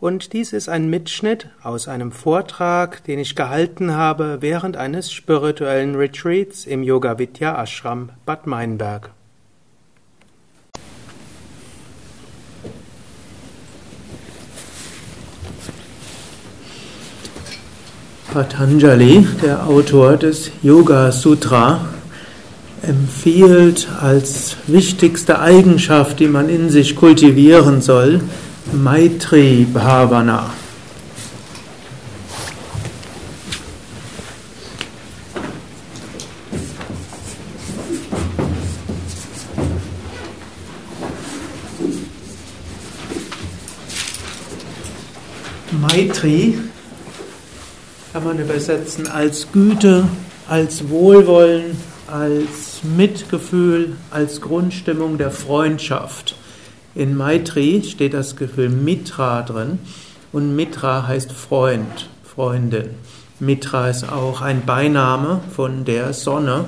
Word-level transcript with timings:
und 0.00 0.32
dies 0.32 0.54
ist 0.54 0.70
ein 0.70 0.88
Mitschnitt 0.88 1.50
aus 1.62 1.86
einem 1.86 2.12
Vortrag, 2.12 3.04
den 3.04 3.18
ich 3.18 3.36
gehalten 3.36 3.92
habe 3.92 4.38
während 4.40 4.78
eines 4.78 5.12
spirituellen 5.12 5.96
Retreats 5.96 6.64
im 6.64 6.82
Yoga 6.82 7.18
Vidya 7.18 7.62
Ashram 7.62 8.08
Bad 8.24 8.46
Meinberg. 8.46 9.10
Patanjali, 18.36 19.26
der 19.40 19.66
Autor 19.66 20.18
des 20.18 20.50
Yoga 20.62 21.10
Sutra, 21.10 21.80
empfiehlt 22.82 23.88
als 23.98 24.58
wichtigste 24.66 25.40
Eigenschaft, 25.40 26.20
die 26.20 26.28
man 26.28 26.50
in 26.50 26.68
sich 26.68 26.96
kultivieren 26.96 27.80
soll, 27.80 28.20
Maitri 28.74 29.66
Bhavana. 29.72 30.50
Maitri 45.80 46.58
kann 48.16 48.24
man 48.24 48.38
übersetzen 48.38 49.08
als 49.08 49.52
Güte, 49.52 50.08
als 50.48 50.88
Wohlwollen, 50.88 51.76
als 52.06 52.80
Mitgefühl, 52.82 53.92
als 54.10 54.40
Grundstimmung 54.40 55.18
der 55.18 55.30
Freundschaft. 55.30 56.34
In 56.94 57.14
Maitri 57.14 57.82
steht 57.86 58.14
das 58.14 58.34
Gefühl 58.36 58.70
Mitra 58.70 59.42
drin 59.42 59.80
und 60.32 60.56
Mitra 60.56 61.06
heißt 61.06 61.30
Freund, 61.30 62.08
Freundin. 62.24 62.88
Mitra 63.38 63.90
ist 63.90 64.10
auch 64.10 64.40
ein 64.40 64.64
Beiname 64.64 65.42
von 65.54 65.84
der 65.84 66.14
Sonne. 66.14 66.64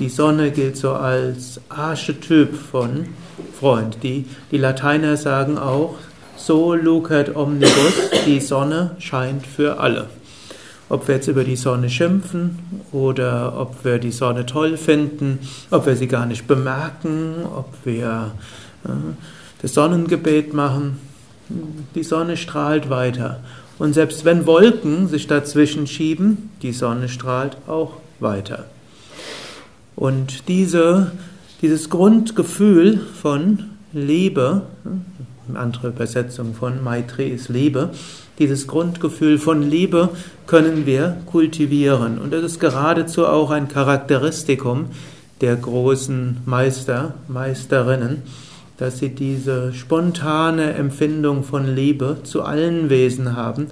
Die 0.00 0.08
Sonne 0.08 0.50
gilt 0.50 0.76
so 0.76 0.94
als 0.94 1.60
Archetyp 1.68 2.52
von 2.52 3.10
Freund. 3.60 3.98
Die, 4.02 4.24
die 4.50 4.58
Lateiner 4.58 5.16
sagen 5.16 5.56
auch, 5.56 5.94
so 6.36 6.74
lucet 6.74 7.36
omnibus, 7.36 8.10
die 8.26 8.40
Sonne 8.40 8.96
scheint 8.98 9.46
für 9.46 9.78
alle. 9.78 10.08
Ob 10.94 11.08
wir 11.08 11.16
jetzt 11.16 11.26
über 11.26 11.42
die 11.42 11.56
Sonne 11.56 11.90
schimpfen 11.90 12.60
oder 12.92 13.58
ob 13.58 13.84
wir 13.84 13.98
die 13.98 14.12
Sonne 14.12 14.46
toll 14.46 14.76
finden, 14.76 15.40
ob 15.72 15.86
wir 15.86 15.96
sie 15.96 16.06
gar 16.06 16.24
nicht 16.24 16.46
bemerken, 16.46 17.44
ob 17.52 17.66
wir 17.82 18.30
äh, 18.84 18.90
das 19.60 19.74
Sonnengebet 19.74 20.54
machen, 20.54 21.00
die 21.96 22.04
Sonne 22.04 22.36
strahlt 22.36 22.90
weiter. 22.90 23.40
Und 23.76 23.94
selbst 23.94 24.24
wenn 24.24 24.46
Wolken 24.46 25.08
sich 25.08 25.26
dazwischen 25.26 25.88
schieben, 25.88 26.50
die 26.62 26.70
Sonne 26.70 27.08
strahlt 27.08 27.56
auch 27.66 27.94
weiter. 28.20 28.66
Und 29.96 30.46
diese, 30.46 31.10
dieses 31.60 31.90
Grundgefühl 31.90 33.00
von 33.20 33.64
Liebe, 33.92 34.62
eine 35.48 35.58
andere 35.58 35.88
Übersetzung 35.88 36.54
von 36.54 36.82
Maitri 36.82 37.28
ist 37.28 37.48
Liebe, 37.48 37.90
dieses 38.38 38.66
Grundgefühl 38.66 39.38
von 39.38 39.62
Liebe 39.62 40.10
können 40.46 40.86
wir 40.86 41.18
kultivieren. 41.26 42.18
Und 42.18 42.32
das 42.32 42.42
ist 42.42 42.60
geradezu 42.60 43.26
auch 43.26 43.50
ein 43.50 43.68
Charakteristikum 43.68 44.86
der 45.40 45.56
großen 45.56 46.38
Meister, 46.44 47.14
Meisterinnen, 47.28 48.22
dass 48.76 48.98
sie 48.98 49.10
diese 49.10 49.72
spontane 49.72 50.74
Empfindung 50.74 51.44
von 51.44 51.74
Liebe 51.74 52.18
zu 52.24 52.42
allen 52.42 52.90
Wesen 52.90 53.36
haben, 53.36 53.68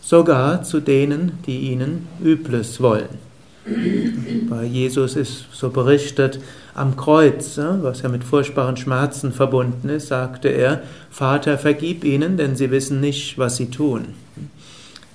sogar 0.00 0.64
zu 0.64 0.80
denen, 0.80 1.32
die 1.46 1.70
ihnen 1.70 2.08
Übles 2.24 2.80
wollen. 2.80 3.30
Bei 4.48 4.64
Jesus 4.64 5.14
ist 5.14 5.46
so 5.52 5.70
berichtet, 5.70 6.40
am 6.74 6.96
Kreuz, 6.96 7.58
was 7.58 8.02
ja 8.02 8.08
mit 8.08 8.24
furchtbaren 8.24 8.76
Schmerzen 8.76 9.32
verbunden 9.32 9.88
ist, 9.88 10.08
sagte 10.08 10.48
er, 10.48 10.82
Vater, 11.10 11.58
vergib 11.58 12.04
ihnen, 12.04 12.36
denn 12.36 12.56
sie 12.56 12.70
wissen 12.70 13.00
nicht, 13.00 13.38
was 13.38 13.56
sie 13.56 13.70
tun. 13.70 14.14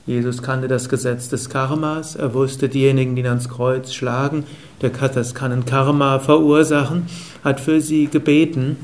Jesus 0.06 0.44
kannte 0.44 0.68
das 0.68 0.88
Gesetz 0.88 1.30
des 1.30 1.50
Karmas, 1.50 2.16
er 2.16 2.36
wusste, 2.36 2.70
diejenigen, 2.70 3.16
die 3.16 3.24
ihn 3.24 3.28
ans 3.28 3.50
Kreuz 3.50 3.92
schlagen, 3.92 4.44
der 4.82 4.92
das 4.92 5.34
kann 5.34 5.52
ein 5.52 5.66
Karma 5.66 6.20
verursachen, 6.20 7.08
hat 7.44 7.60
für 7.60 7.82
sie 7.82 8.06
gebeten, 8.06 8.78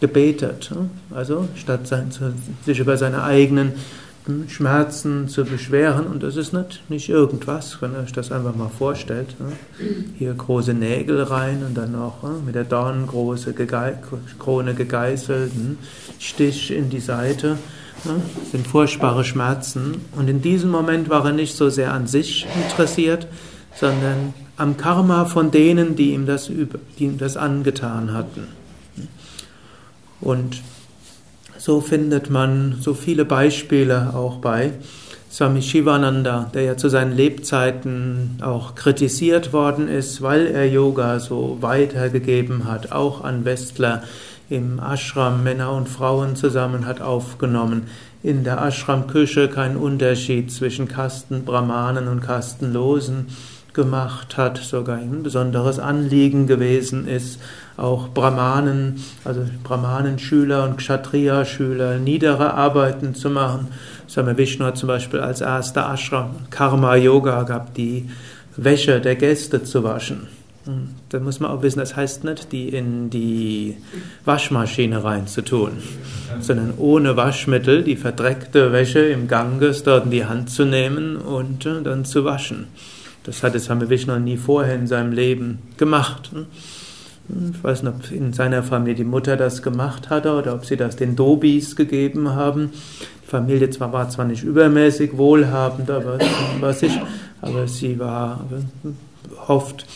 gebetet. 0.00 0.70
Also 1.14 1.48
statt 1.54 1.88
sich 2.66 2.78
über 2.78 2.98
seine 2.98 3.22
eigenen 3.22 3.72
Schmerzen 4.48 5.28
zu 5.28 5.44
beschweren. 5.44 6.06
Und 6.06 6.22
das 6.22 6.36
ist 6.36 6.52
nicht, 6.52 6.82
nicht 6.88 7.08
irgendwas, 7.08 7.80
wenn 7.80 7.92
ihr 7.92 8.00
euch 8.00 8.12
das 8.12 8.32
einfach 8.32 8.54
mal 8.54 8.68
vorstellt. 8.68 9.36
Hier 10.18 10.34
große 10.34 10.74
Nägel 10.74 11.22
rein 11.22 11.62
und 11.66 11.74
dann 11.74 11.92
noch 11.92 12.22
mit 12.44 12.54
der 12.54 12.64
Dornengroße 12.64 13.54
Krone 14.38 14.74
gegeißelt, 14.74 15.52
Stich 16.18 16.70
in 16.70 16.90
die 16.90 17.00
Seite. 17.00 17.58
Das 18.04 18.50
sind 18.52 18.66
furchtbare 18.66 19.24
Schmerzen. 19.24 20.02
Und 20.16 20.28
in 20.28 20.42
diesem 20.42 20.70
Moment 20.70 21.08
war 21.08 21.24
er 21.24 21.32
nicht 21.32 21.56
so 21.56 21.70
sehr 21.70 21.92
an 21.92 22.06
sich 22.06 22.46
interessiert, 22.64 23.26
sondern 23.74 24.34
am 24.56 24.76
Karma 24.76 25.24
von 25.26 25.50
denen, 25.50 25.96
die 25.96 26.12
ihm 26.12 26.26
das, 26.26 26.46
die 26.46 27.04
ihm 27.04 27.18
das 27.18 27.36
angetan 27.36 28.12
hatten. 28.12 28.48
Und 30.20 30.62
so 31.66 31.80
findet 31.80 32.30
man 32.30 32.76
so 32.78 32.94
viele 32.94 33.24
Beispiele 33.24 34.12
auch 34.14 34.36
bei 34.36 34.74
Swami 35.28 35.62
Shivananda, 35.62 36.48
der 36.54 36.62
ja 36.62 36.76
zu 36.76 36.88
seinen 36.88 37.10
Lebzeiten 37.10 38.38
auch 38.40 38.76
kritisiert 38.76 39.52
worden 39.52 39.88
ist, 39.88 40.22
weil 40.22 40.46
er 40.46 40.68
Yoga 40.68 41.18
so 41.18 41.58
weitergegeben 41.62 42.70
hat, 42.70 42.92
auch 42.92 43.24
an 43.24 43.44
Westler 43.44 44.04
im 44.48 44.78
Ashram 44.78 45.42
Männer 45.42 45.72
und 45.72 45.88
Frauen 45.88 46.36
zusammen 46.36 46.86
hat 46.86 47.00
aufgenommen. 47.00 47.88
In 48.22 48.44
der 48.44 48.62
Ashram-Küche 48.64 49.48
kein 49.48 49.76
Unterschied 49.76 50.52
zwischen 50.52 50.86
Kasten 50.86 51.44
Brahmanen 51.44 52.06
und 52.06 52.20
Kastenlosen 52.20 53.26
gemacht 53.72 54.36
hat, 54.36 54.58
sogar 54.58 54.98
ein 54.98 55.24
besonderes 55.24 55.80
Anliegen 55.80 56.46
gewesen 56.46 57.08
ist, 57.08 57.40
auch 57.76 58.08
Brahmanen, 58.08 59.02
also 59.24 59.42
Brahmanenschüler 59.62 60.64
und 60.64 60.78
Kshatriya-Schüler 60.78 61.98
niedere 61.98 62.54
Arbeiten 62.54 63.14
zu 63.14 63.30
machen. 63.30 63.68
Swami 64.08 64.36
Vishnu 64.36 64.64
hat 64.64 64.78
zum 64.78 64.86
Beispiel 64.86 65.20
als 65.20 65.40
erster 65.40 65.92
Ashram 65.92 66.30
Karma 66.50 66.96
Yoga 66.96 67.42
gab, 67.42 67.74
die 67.74 68.08
Wäsche 68.56 69.00
der 69.00 69.16
Gäste 69.16 69.62
zu 69.62 69.84
waschen. 69.84 70.28
Da 71.10 71.20
muss 71.20 71.38
man 71.38 71.52
auch 71.52 71.62
wissen, 71.62 71.78
das 71.78 71.94
heißt 71.94 72.24
nicht, 72.24 72.50
die 72.50 72.70
in 72.70 73.08
die 73.08 73.76
Waschmaschine 74.24 75.04
reinzutun, 75.04 75.72
sondern 76.40 76.74
ohne 76.76 77.16
Waschmittel 77.16 77.84
die 77.84 77.94
verdreckte 77.94 78.72
Wäsche 78.72 78.98
im 78.98 79.28
Ganges 79.28 79.84
dort 79.84 80.06
in 80.06 80.10
die 80.10 80.24
Hand 80.24 80.50
zu 80.50 80.64
nehmen 80.64 81.16
und 81.16 81.66
äh, 81.66 81.82
dann 81.82 82.04
zu 82.04 82.24
waschen. 82.24 82.66
Das 83.22 83.44
hat 83.44 83.54
es 83.54 83.66
Swami 83.66 83.88
Vishnu 83.88 84.18
nie 84.18 84.36
vorher 84.36 84.74
in 84.74 84.88
seinem 84.88 85.12
Leben 85.12 85.58
gemacht. 85.76 86.30
Ich 87.28 87.64
weiß 87.64 87.82
nicht, 87.82 87.92
ob 87.94 88.12
in 88.12 88.32
seiner 88.32 88.62
Familie 88.62 88.94
die 88.94 89.04
Mutter 89.04 89.36
das 89.36 89.62
gemacht 89.62 90.10
hatte 90.10 90.34
oder 90.34 90.54
ob 90.54 90.64
sie 90.64 90.76
das 90.76 90.96
den 90.96 91.16
Dobis 91.16 91.74
gegeben 91.74 92.30
haben. 92.30 92.70
Die 93.24 93.28
Familie 93.28 93.68
zwar 93.70 93.92
war 93.92 94.08
zwar 94.08 94.26
nicht 94.26 94.44
übermäßig 94.44 95.16
wohlhabend, 95.16 95.90
aber, 95.90 96.18
was 96.60 96.82
ich, 96.82 96.98
aber 97.40 97.66
sie 97.66 97.98
war 97.98 98.44
oft. 99.48 99.86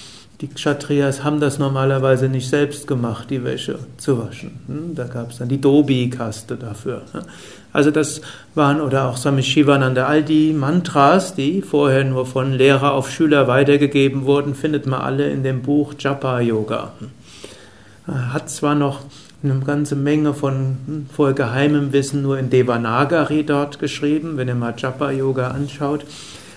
Die 0.41 0.49
Kshatriyas 0.49 1.23
haben 1.23 1.38
das 1.38 1.59
normalerweise 1.59 2.31
nicht 2.31 2.49
selbst 2.49 2.87
gemacht, 2.87 3.29
die 3.29 3.44
Wäsche 3.44 3.79
zu 3.99 4.19
waschen. 4.19 4.59
Hm, 4.69 4.94
da 4.94 5.05
gab 5.05 5.33
es 5.33 5.38
dann 5.38 5.50
die 5.50 5.61
Dobi-Kaste 5.61 6.56
dafür. 6.56 7.03
Also 7.75 7.91
das 7.91 8.23
waren, 8.55 8.81
oder 8.81 9.09
auch 9.09 9.19
Swami 9.19 9.43
Shivananda, 9.43 10.06
all 10.06 10.23
die 10.23 10.55
Mantras, 10.55 11.35
die 11.35 11.61
vorher 11.61 12.05
nur 12.05 12.25
von 12.25 12.55
Lehrer 12.55 12.94
auf 12.94 13.11
Schüler 13.11 13.49
weitergegeben 13.49 14.25
wurden, 14.25 14.55
findet 14.55 14.87
man 14.87 15.03
alle 15.03 15.31
in 15.31 15.43
dem 15.43 15.61
Buch 15.61 15.93
Japa 15.99 16.41
Yoga. 16.41 16.94
Hat 18.06 18.50
zwar 18.50 18.75
noch 18.75 19.00
eine 19.43 19.58
ganze 19.61 19.97
Menge 19.97 20.35
von 20.35 21.06
vorher 21.14 21.35
geheimem 21.35 21.93
Wissen 21.93 22.23
nur 22.23 22.38
in 22.38 22.50
Devanagari 22.50 23.44
dort 23.44 23.79
geschrieben, 23.79 24.37
wenn 24.37 24.49
ihr 24.49 24.55
mal 24.55 24.75
Japa 24.76 25.11
Yoga 25.11 25.49
anschaut. 25.49 26.05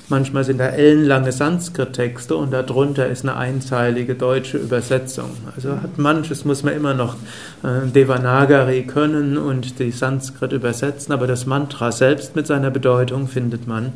Manchmal 0.09 0.43
sind 0.43 0.59
da 0.59 0.67
ellenlange 0.67 1.31
Sanskrit-Texte 1.31 2.35
und 2.35 2.51
darunter 2.51 3.07
ist 3.07 3.23
eine 3.23 3.37
einzeilige 3.37 4.15
deutsche 4.15 4.57
Übersetzung. 4.57 5.29
Also 5.55 5.81
hat 5.81 5.97
manches 5.97 6.43
muss 6.43 6.61
man 6.61 6.75
immer 6.75 6.93
noch 6.93 7.15
äh, 7.63 7.87
Devanagari 7.87 8.83
können 8.83 9.37
und 9.37 9.79
die 9.79 9.91
Sanskrit 9.91 10.51
übersetzen, 10.51 11.13
aber 11.13 11.25
das 11.25 11.45
Mantra 11.45 11.93
selbst 11.93 12.35
mit 12.35 12.47
seiner 12.47 12.69
Bedeutung 12.69 13.29
findet 13.29 13.65
man 13.65 13.93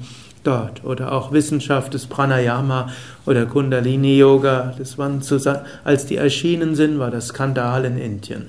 dort. 0.47 0.83
Oder 0.83 1.11
auch 1.11 1.31
Wissenschaft 1.31 1.93
des 1.93 2.07
Pranayama 2.07 2.89
oder 3.25 3.45
Kundalini 3.45 4.17
Yoga. 4.17 4.73
Das 4.77 4.97
waren 4.97 5.21
zusammen, 5.21 5.61
als 5.83 6.05
die 6.05 6.15
erschienen 6.15 6.75
sind, 6.75 6.97
war 6.99 7.11
das 7.11 7.27
Skandal 7.27 7.85
in 7.85 7.97
Indien. 7.97 8.47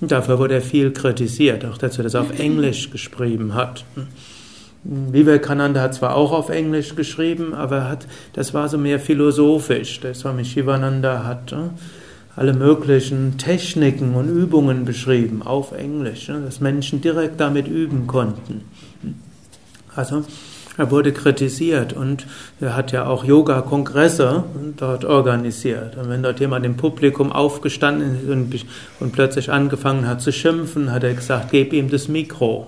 Und 0.00 0.10
dafür 0.12 0.38
wurde 0.38 0.54
er 0.54 0.62
viel 0.62 0.92
kritisiert, 0.92 1.64
auch 1.64 1.76
dass 1.76 1.98
er 1.98 2.04
das 2.04 2.14
auf 2.14 2.38
Englisch 2.38 2.90
geschrieben 2.90 3.54
hat. 3.54 3.84
Vivekananda 4.82 5.82
hat 5.82 5.94
zwar 5.94 6.16
auch 6.16 6.32
auf 6.32 6.48
Englisch 6.48 6.96
geschrieben, 6.96 7.52
aber 7.52 7.86
hat, 7.86 8.06
das 8.32 8.54
war 8.54 8.68
so 8.68 8.78
mehr 8.78 8.98
philosophisch. 8.98 10.00
Der 10.00 10.14
Swami 10.14 10.44
Shivananda 10.44 11.24
hat 11.24 11.52
äh, 11.52 11.56
alle 12.34 12.54
möglichen 12.54 13.36
Techniken 13.36 14.14
und 14.14 14.28
Übungen 14.28 14.86
beschrieben 14.86 15.42
auf 15.42 15.72
Englisch, 15.72 16.28
dass 16.28 16.60
Menschen 16.60 17.02
direkt 17.02 17.38
damit 17.40 17.68
üben 17.68 18.06
konnten. 18.06 18.62
Also 19.94 20.24
er 20.80 20.90
wurde 20.90 21.12
kritisiert 21.12 21.92
und 21.92 22.26
er 22.60 22.74
hat 22.74 22.90
ja 22.90 23.06
auch 23.06 23.24
Yoga-Kongresse 23.24 24.44
dort 24.76 25.04
organisiert. 25.04 25.96
Und 25.96 26.08
wenn 26.08 26.22
dort 26.22 26.40
jemand 26.40 26.64
im 26.64 26.76
Publikum 26.76 27.32
aufgestanden 27.32 28.16
ist 28.16 28.28
und, 28.28 28.66
und, 28.98 29.12
plötzlich 29.12 29.52
angefangen 29.52 30.08
hat 30.08 30.22
zu 30.22 30.32
schimpfen, 30.32 30.90
hat 30.90 31.04
er 31.04 31.14
gesagt, 31.14 31.50
gib 31.50 31.72
ihm 31.72 31.90
das 31.90 32.08
Mikro. 32.08 32.66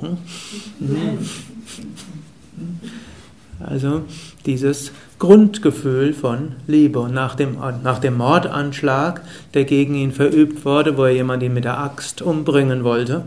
Also 3.61 4.03
dieses 4.45 4.93
Grundgefühl 5.19 6.13
von 6.13 6.57
Liebe. 6.67 6.99
Und 6.99 7.15
nach 7.15 7.35
dem, 7.35 7.57
nach 7.83 7.99
dem 7.99 8.17
Mordanschlag, 8.17 9.23
der 9.55 9.65
gegen 9.65 9.95
ihn 9.95 10.13
verübt 10.13 10.65
wurde, 10.65 10.99
wo 10.99 11.05
er 11.05 11.13
jemanden 11.13 11.55
mit 11.55 11.65
der 11.65 11.79
Axt 11.79 12.21
umbringen 12.21 12.85
wollte, 12.85 13.25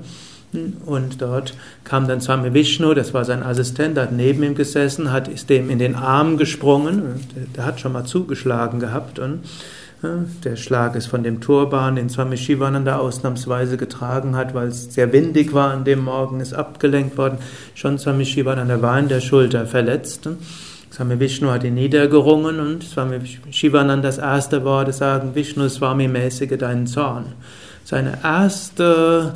und 0.86 1.22
dort 1.22 1.56
kam 1.84 2.08
dann 2.08 2.22
Swami 2.22 2.54
Vishnu, 2.54 2.94
das 2.94 3.14
war 3.14 3.26
sein 3.26 3.44
Assistent, 3.44 3.98
hat 3.98 4.12
neben 4.12 4.44
ihm 4.44 4.56
gesessen, 4.56 5.12
hat, 5.12 5.28
ist 5.28 5.50
dem 5.50 5.70
in 5.70 5.80
den 5.80 5.96
Arm 5.96 6.38
gesprungen, 6.38 7.02
und 7.02 7.56
der 7.56 7.66
hat 7.66 7.80
schon 7.80 7.94
mal 7.94 8.06
zugeschlagen 8.06 8.80
gehabt 8.80 9.20
und 9.20 9.42
der 10.44 10.56
Schlag 10.56 10.96
ist 10.96 11.08
von 11.08 11.24
dem 11.24 11.42
Turban, 11.42 11.96
den 11.96 12.10
Swami 12.10 12.38
Shivananda 12.38 12.98
ausnahmsweise 12.98 13.78
getragen 13.78 14.36
hat, 14.36 14.54
weil 14.54 14.68
es 14.68 14.94
sehr 14.94 15.12
windig 15.14 15.54
war 15.54 15.72
an 15.72 15.84
dem 15.84 16.04
Morgen, 16.04 16.42
ist 16.42 16.54
abgelenkt 16.54 17.18
worden. 17.18 17.38
Schon 17.74 17.98
Swami 17.98 18.26
Shivananda 18.26 18.82
war 18.82 19.00
in 19.00 19.08
der 19.08 19.22
Schulter 19.22 19.66
verletzt. 19.66 20.30
Swami 20.92 21.20
Vishnu 21.20 21.50
hat 21.50 21.64
ihn 21.64 21.74
niedergerungen 21.74 22.60
und 22.60 22.84
Swami 22.84 23.20
Shivanandas 23.52 24.18
erste 24.18 24.64
Worte 24.64 24.94
sagen, 24.94 25.34
Vishnu 25.34 25.68
Swami 25.70 26.08
mäßige 26.08 26.58
deinen 26.58 26.88
Zorn. 26.88 27.34
Seine 27.86 28.18
erste 28.24 29.34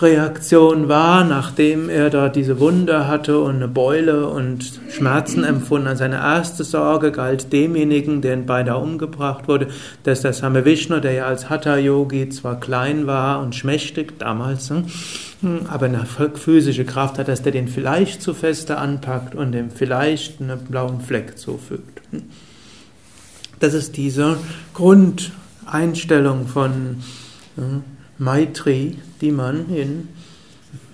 Reaktion 0.00 0.88
war, 0.88 1.22
nachdem 1.22 1.88
er 1.88 2.10
da 2.10 2.28
diese 2.28 2.58
Wunde 2.58 3.06
hatte 3.06 3.38
und 3.38 3.54
eine 3.54 3.68
Beule 3.68 4.26
und 4.26 4.80
Schmerzen 4.90 5.44
empfunden 5.44 5.88
hat. 5.88 5.98
Seine 5.98 6.16
erste 6.16 6.64
Sorge 6.64 7.12
galt 7.12 7.52
demjenigen, 7.52 8.20
der 8.20 8.34
in 8.34 8.44
Beida 8.44 8.74
umgebracht 8.74 9.46
wurde, 9.46 9.68
dass 10.02 10.22
der 10.22 10.32
Same 10.32 10.64
Vishnu, 10.64 10.98
der 10.98 11.12
ja 11.12 11.26
als 11.26 11.48
Hatha-Yogi 11.48 12.28
zwar 12.30 12.58
klein 12.58 13.06
war 13.06 13.40
und 13.40 13.54
schmächtig 13.54 14.18
damals, 14.18 14.68
hm, 14.70 14.86
aber 15.68 15.86
eine 15.86 16.04
physische 16.34 16.84
Kraft 16.84 17.18
hat, 17.18 17.28
dass 17.28 17.42
der 17.42 17.52
den 17.52 17.68
vielleicht 17.68 18.20
zu 18.20 18.34
feste 18.34 18.78
anpackt 18.78 19.36
und 19.36 19.52
dem 19.52 19.70
vielleicht 19.70 20.40
einen 20.40 20.58
blauen 20.58 21.00
Fleck 21.00 21.38
zufügt. 21.38 22.02
Hm. 22.10 22.24
Das 23.60 23.74
ist 23.74 23.96
diese 23.96 24.38
Grundeinstellung 24.74 26.48
von 26.48 26.96
hm, 27.54 27.84
Maitri, 28.22 28.98
die 29.20 29.32
man 29.32 29.68
in 29.74 30.08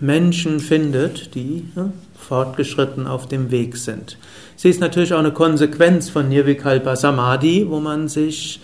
Menschen 0.00 0.60
findet, 0.60 1.34
die 1.34 1.64
ja, 1.76 1.90
fortgeschritten 2.16 3.06
auf 3.06 3.28
dem 3.28 3.50
Weg 3.50 3.76
sind. 3.76 4.18
Sie 4.56 4.68
ist 4.68 4.80
natürlich 4.80 5.12
auch 5.12 5.18
eine 5.18 5.32
Konsequenz 5.32 6.08
von 6.08 6.28
Nirvikalpa 6.28 6.96
Samadhi, 6.96 7.66
wo 7.68 7.80
man 7.80 8.08
sich 8.08 8.60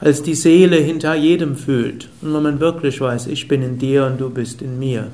als 0.00 0.22
die 0.22 0.34
Seele 0.34 0.76
hinter 0.76 1.14
jedem 1.14 1.56
fühlt 1.56 2.08
und 2.22 2.32
wo 2.32 2.40
man 2.40 2.60
wirklich 2.60 3.00
weiß, 3.00 3.26
ich 3.26 3.48
bin 3.48 3.62
in 3.62 3.78
dir 3.78 4.06
und 4.06 4.20
du 4.20 4.30
bist 4.30 4.62
in 4.62 4.78
mir. 4.78 5.08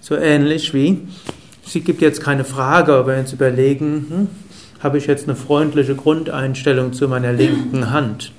So 0.00 0.16
ähnlich 0.16 0.74
wie, 0.74 0.98
sie 1.64 1.80
gibt 1.80 2.02
jetzt 2.02 2.22
keine 2.22 2.44
Frage, 2.44 2.92
aber 2.92 3.16
jetzt 3.16 3.32
überlegen, 3.32 4.06
hm, 4.08 4.28
habe 4.80 4.98
ich 4.98 5.06
jetzt 5.06 5.26
eine 5.26 5.36
freundliche 5.36 5.94
Grundeinstellung 5.94 6.92
zu 6.92 7.08
meiner 7.08 7.32
linken 7.32 7.90
Hand? 7.90 8.32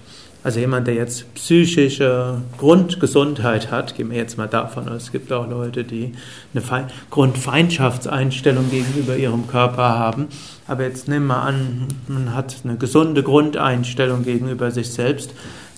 Also 0.46 0.60
jemand, 0.60 0.86
der 0.86 0.94
jetzt 0.94 1.34
psychische 1.34 2.38
Grundgesundheit 2.60 3.72
hat, 3.72 3.96
gehen 3.96 4.12
wir 4.12 4.18
jetzt 4.18 4.38
mal 4.38 4.46
davon 4.46 4.88
aus, 4.88 5.06
es 5.06 5.12
gibt 5.12 5.34
auch 5.34 5.50
Leute, 5.50 5.84
die 5.84 6.12
eine 6.54 6.62
Fe 6.62 6.86
Grundfeindschaftseinstellung 7.10 8.70
gegenüber 8.70 9.18
ihrem 9.18 9.48
Körper 9.48 9.98
haben. 9.98 10.28
Aber 10.68 10.84
jetzt 10.84 11.08
nehmen 11.08 11.26
wir 11.26 11.42
an, 11.42 11.88
man 12.08 12.36
hat 12.36 12.58
eine 12.64 12.78
gesunde 12.78 13.24
Grundeinstellung 13.24 14.24
gegenüber 14.24 14.70
sich 14.70 14.92
selbst. 14.92 15.32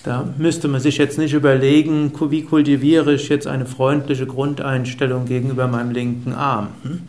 Da 0.04 0.28
müsste 0.38 0.68
man 0.68 0.82
sich 0.82 0.98
jetzt 0.98 1.18
nicht 1.18 1.34
überlegen, 1.34 2.12
wie 2.30 2.44
kultiviere 2.44 3.14
ich 3.14 3.30
jetzt 3.30 3.48
eine 3.48 3.66
freundliche 3.66 4.26
Grundeinstellung 4.26 5.28
gegenüber 5.28 5.70
meinem 5.70 5.92
linken 5.92 6.34
Arm. 6.34 6.68
Hm? 6.84 7.04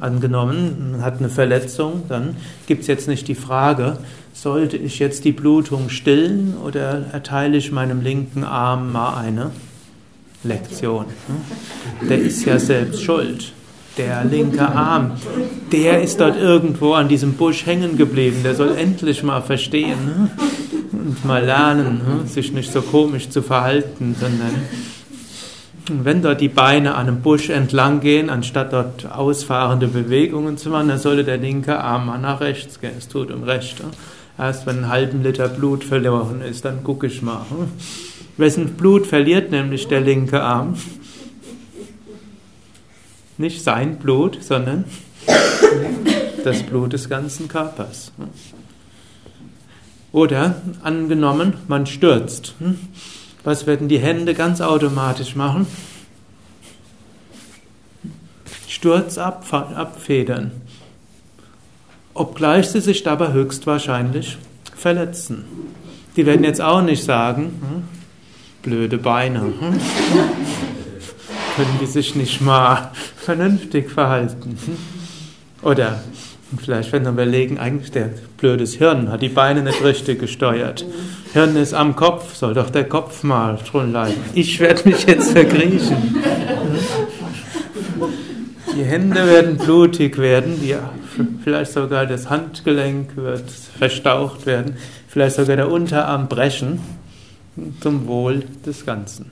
Angenommen, 0.00 0.92
man 0.92 1.02
hat 1.02 1.18
eine 1.18 1.28
Verletzung, 1.28 2.02
dann 2.08 2.36
gibt 2.66 2.82
es 2.82 2.88
jetzt 2.88 3.06
nicht 3.06 3.28
die 3.28 3.36
Frage, 3.36 3.98
sollte 4.32 4.76
ich 4.76 4.98
jetzt 4.98 5.24
die 5.24 5.32
Blutung 5.32 5.88
stillen 5.88 6.54
oder 6.64 7.06
erteile 7.12 7.56
ich 7.56 7.70
meinem 7.70 8.00
linken 8.00 8.44
Arm 8.44 8.92
mal 8.92 9.16
eine 9.16 9.50
Lektion? 10.42 11.06
Der 12.08 12.18
ist 12.18 12.44
ja 12.44 12.58
selbst 12.58 13.02
schuld. 13.02 13.52
Der 13.96 14.24
linke 14.24 14.68
Arm, 14.68 15.12
der 15.72 16.02
ist 16.02 16.20
dort 16.20 16.36
irgendwo 16.36 16.92
an 16.92 17.08
diesem 17.08 17.32
Busch 17.34 17.66
hängen 17.66 17.96
geblieben. 17.96 18.38
Der 18.44 18.54
soll 18.54 18.76
endlich 18.76 19.24
mal 19.24 19.42
verstehen 19.42 19.98
ne? 20.06 20.30
und 20.92 21.24
mal 21.24 21.44
lernen, 21.44 21.98
ne? 21.98 22.28
sich 22.28 22.52
nicht 22.52 22.72
so 22.72 22.80
komisch 22.80 23.28
zu 23.28 23.42
verhalten, 23.42 24.14
sondern 24.18 24.54
wenn 25.90 26.22
dort 26.22 26.40
die 26.40 26.48
Beine 26.48 26.94
an 26.94 27.08
einem 27.08 27.20
Busch 27.20 27.50
entlang 27.50 28.00
gehen, 28.00 28.30
anstatt 28.30 28.72
dort 28.72 29.10
ausfahrende 29.10 29.88
Bewegungen 29.88 30.56
zu 30.56 30.70
machen, 30.70 30.88
dann 30.88 30.98
sollte 30.98 31.24
der 31.24 31.38
linke 31.38 31.78
Arm 31.78 32.06
mal 32.06 32.18
nach 32.18 32.40
rechts 32.40 32.80
gehen. 32.80 32.92
Es 32.96 33.08
tut 33.08 33.30
ihm 33.30 33.42
recht. 33.42 33.82
Erst 34.38 34.66
wenn 34.66 34.78
ein 34.78 34.88
halben 34.88 35.22
Liter 35.22 35.48
Blut 35.48 35.84
verloren 35.84 36.40
ist, 36.42 36.64
dann 36.64 36.84
gucke 36.84 37.08
ich 37.08 37.22
mal. 37.22 37.44
Hm? 37.50 37.68
Wessen 38.36 38.74
Blut 38.74 39.06
verliert 39.06 39.50
nämlich 39.50 39.88
der 39.88 40.00
linke 40.00 40.42
Arm? 40.42 40.76
Nicht 43.36 43.62
sein 43.62 43.96
Blut, 43.96 44.38
sondern 44.40 44.84
das 46.44 46.62
Blut 46.62 46.92
des 46.92 47.08
ganzen 47.08 47.48
Körpers. 47.48 48.12
Hm? 48.16 48.28
Oder 50.12 50.62
angenommen, 50.82 51.54
man 51.66 51.86
stürzt. 51.86 52.54
Was 53.44 53.66
werden 53.66 53.88
die 53.88 53.98
Hände 53.98 54.34
ganz 54.34 54.60
automatisch 54.60 55.36
machen? 55.36 55.66
Sturz 58.68 59.18
abfedern 59.18 60.52
obgleich 62.18 62.68
sie 62.68 62.80
sich 62.80 63.04
dabei 63.04 63.32
höchstwahrscheinlich 63.32 64.38
verletzen. 64.74 65.44
Die 66.16 66.26
werden 66.26 66.42
jetzt 66.42 66.60
auch 66.60 66.82
nicht 66.82 67.04
sagen, 67.04 67.44
hm, 67.60 67.84
blöde 68.62 68.98
Beine, 68.98 69.40
hm, 69.40 69.80
können 71.56 71.78
die 71.80 71.86
sich 71.86 72.16
nicht 72.16 72.40
mal 72.40 72.90
vernünftig 73.16 73.90
verhalten. 73.90 74.58
Hm? 74.64 74.76
Oder 75.62 76.02
vielleicht 76.60 76.92
werden 76.92 77.04
wir 77.04 77.12
überlegen, 77.12 77.58
eigentlich 77.58 77.92
der 77.92 78.10
blödes 78.36 78.74
Hirn 78.74 79.10
hat 79.10 79.22
die 79.22 79.28
Beine 79.28 79.62
nicht 79.62 79.82
richtig 79.82 80.18
gesteuert. 80.18 80.84
Hirn 81.38 81.54
ist 81.54 81.72
am 81.72 81.94
Kopf, 81.94 82.34
soll 82.34 82.52
doch 82.52 82.68
der 82.68 82.88
Kopf 82.88 83.22
mal 83.22 83.58
schon 83.64 83.92
leiden. 83.92 84.20
Ich 84.34 84.58
werde 84.58 84.88
mich 84.88 85.06
jetzt 85.06 85.30
verkriechen. 85.30 86.16
Die 88.74 88.82
Hände 88.82 89.24
werden 89.24 89.56
blutig 89.56 90.18
werden, 90.18 90.60
die 90.60 90.74
vielleicht 91.44 91.70
sogar 91.70 92.06
das 92.06 92.28
Handgelenk 92.28 93.14
wird 93.14 93.48
verstaucht 93.48 94.46
werden, 94.46 94.78
vielleicht 95.06 95.36
sogar 95.36 95.54
der 95.54 95.70
Unterarm 95.70 96.26
brechen, 96.26 96.80
zum 97.80 98.08
Wohl 98.08 98.42
des 98.66 98.84
Ganzen. 98.84 99.30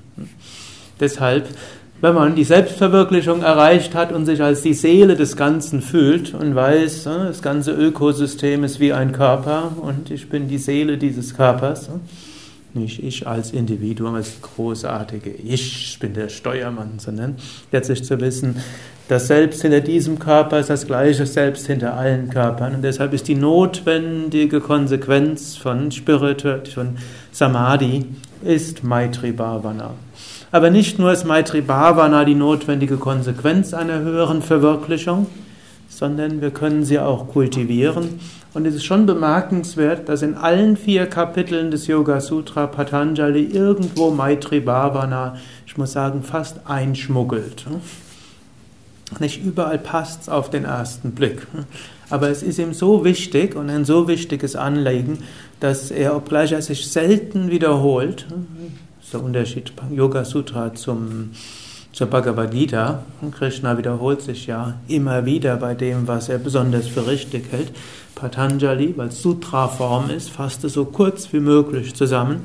Deshalb, 1.01 1.49
wenn 2.00 2.15
man 2.15 2.35
die 2.35 2.45
Selbstverwirklichung 2.45 3.43
erreicht 3.43 3.95
hat 3.95 4.12
und 4.12 4.26
sich 4.26 4.43
als 4.43 4.62
die 4.62 4.75
Seele 4.75 5.17
des 5.17 5.37
Ganzen 5.37 5.81
fühlt 5.81 6.35
und 6.35 6.55
weiß, 6.55 7.05
das 7.05 7.43
ganze 7.43 7.73
Ökosystem 7.73 8.65
ist 8.65 8.81
wie 8.81 8.93
ein 8.93 9.12
Körper 9.12 9.73
und 9.81 10.11
ich 10.11 10.29
bin 10.29 10.49
die 10.49 10.59
Seele 10.59 10.99
dieses 10.99 11.37
Körpers, 11.37 11.88
Nicht 12.75 13.03
ich 13.03 13.26
als 13.26 13.53
Individuum, 13.53 14.17
als 14.17 14.43
großartige 14.43 15.31
Ich 15.31 15.99
bin 15.99 16.12
der 16.12 16.29
Steuermann, 16.29 16.99
sondern 16.99 17.37
letztlich 17.73 18.05
zu 18.05 18.21
wissen, 18.21 18.57
das 19.09 19.29
Selbst 19.29 19.62
hinter 19.62 19.81
diesem 19.81 20.19
Körper 20.19 20.59
ist 20.59 20.69
das 20.69 20.87
gleiche 20.87 21.26
Selbst 21.26 21.69
hinter 21.69 21.95
allen 21.95 22.29
Körpern. 22.29 22.75
Und 22.75 22.83
deshalb 22.83 23.15
ist 23.15 23.29
die 23.29 23.37
notwendige 23.37 24.61
Konsequenz 24.61 25.57
von 25.57 25.93
Spiritual, 25.93 26.67
von 26.67 26.97
Samadhi, 27.31 28.05
ist 28.43 28.83
Maitri 28.83 29.31
Bhavana. 29.31 29.95
Aber 30.53 30.71
nicht 30.71 30.99
nur 30.99 31.12
ist 31.12 31.25
Maitri 31.25 31.61
Bhavana 31.61 32.25
die 32.25 32.35
notwendige 32.35 32.97
Konsequenz 32.97 33.75
einer 33.75 33.99
höheren 34.00 34.43
Verwirklichung, 34.43 35.26
sondern 35.88 36.41
wir 36.41 36.50
können 36.50 36.85
sie 36.85 36.99
auch 36.99 37.29
kultivieren. 37.29 38.21
Und 38.55 38.67
es 38.67 38.75
ist 38.75 38.85
schon 38.85 39.07
bemerkenswert, 39.07 40.09
dass 40.09 40.23
in 40.23 40.35
allen 40.35 40.76
vier 40.76 41.07
Kapiteln 41.07 41.71
des 41.71 41.88
Yoga 41.88 42.21
Sutra 42.21 42.67
Patanjali 42.67 43.45
irgendwo 43.45 44.11
Maitri 44.11 44.61
Bhavana, 44.61 45.37
ich 45.67 45.76
muss 45.76 45.93
sagen, 45.93 46.23
fast 46.23 46.61
einschmuggelt. 46.65 47.67
Nicht 49.21 49.45
überall 49.45 49.79
passt 49.79 50.23
es 50.23 50.29
auf 50.29 50.50
den 50.50 50.65
ersten 50.65 51.12
Blick. 51.12 51.47
Aber 52.09 52.31
es 52.31 52.43
ist 52.43 52.59
ihm 52.59 52.73
so 52.73 53.05
wichtig 53.05 53.57
und 53.57 53.69
ein 53.69 53.85
so 53.85 54.09
wichtiges 54.09 54.57
Anliegen, 54.57 55.19
dass 55.61 55.91
er, 55.91 56.17
obgleich 56.17 56.53
er 56.53 56.62
sich 56.62 56.88
selten 56.88 57.50
wiederholt, 57.50 58.26
das 59.07 59.15
ist 59.15 59.21
der 59.21 59.23
Unterschied 59.23 59.73
Yoga 59.95 60.25
Sutra 60.25 60.75
zum, 60.75 61.31
zur 61.93 62.09
Bhagavad 62.09 62.51
Gita. 62.51 63.05
Krishna 63.31 63.79
wiederholt 63.79 64.21
sich 64.21 64.49
ja 64.49 64.81
immer 64.89 65.25
wieder 65.25 65.55
bei 65.59 65.75
dem, 65.75 66.09
was 66.09 66.29
er 66.29 66.39
besonders 66.39 66.89
für 66.89 67.07
richtig 67.07 67.53
hält. 67.53 67.71
Patanjali, 68.17 68.95
weil 68.97 69.09
es 69.09 69.23
Sutra-Form 69.23 70.11
ist, 70.11 70.31
fasst 70.31 70.65
es 70.65 70.73
so 70.73 70.87
kurz 70.87 71.33
wie 71.33 71.39
möglich 71.39 71.95
zusammen. 71.95 72.41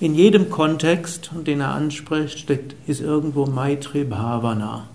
In 0.00 0.14
jedem 0.14 0.48
Kontext, 0.48 1.30
den 1.46 1.60
er 1.60 1.74
anspricht, 1.74 2.38
steckt, 2.38 2.74
ist 2.88 3.02
irgendwo 3.02 3.44
Maitri 3.44 4.04
Bhavana. 4.04 4.88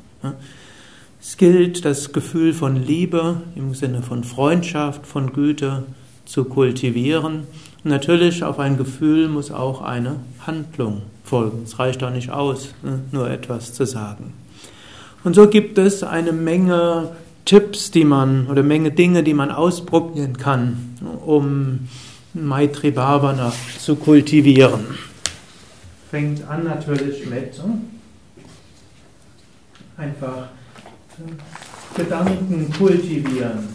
Es 1.22 1.38
gilt, 1.38 1.86
das 1.86 2.12
Gefühl 2.12 2.53
von 2.53 2.75
Liebe 2.75 3.39
im 3.55 3.75
Sinne 3.75 4.01
von 4.01 4.24
Freundschaft, 4.24 5.05
von 5.05 5.32
Güte 5.32 5.84
zu 6.25 6.46
kultivieren. 6.46 7.43
Natürlich 7.83 8.43
auf 8.43 8.59
ein 8.59 8.77
Gefühl 8.77 9.27
muss 9.27 9.51
auch 9.51 9.81
eine 9.81 10.17
Handlung 10.45 11.01
folgen. 11.25 11.63
Es 11.65 11.79
reicht 11.79 12.03
auch 12.03 12.11
nicht 12.11 12.29
aus, 12.29 12.73
ne, 12.81 12.99
nur 13.11 13.29
etwas 13.29 13.73
zu 13.73 13.85
sagen. 13.85 14.33
Und 15.23 15.35
so 15.35 15.47
gibt 15.47 15.77
es 15.77 16.03
eine 16.03 16.31
Menge 16.31 17.11
Tipps, 17.45 17.91
die 17.91 18.05
man 18.05 18.47
oder 18.47 18.63
Menge 18.63 18.91
Dinge, 18.91 19.23
die 19.23 19.33
man 19.33 19.51
ausprobieren 19.51 20.37
kann, 20.37 20.95
um 21.25 21.89
Maitri 22.33 22.91
Bhavana 22.91 23.51
zu 23.79 23.95
kultivieren. 23.95 24.85
Fängt 26.09 26.47
an 26.47 26.63
natürlich 26.63 27.25
mit 27.25 27.53
hm, 27.55 27.81
einfach 29.97 30.47
Gedanken 31.95 32.71
kultivieren. 32.77 33.73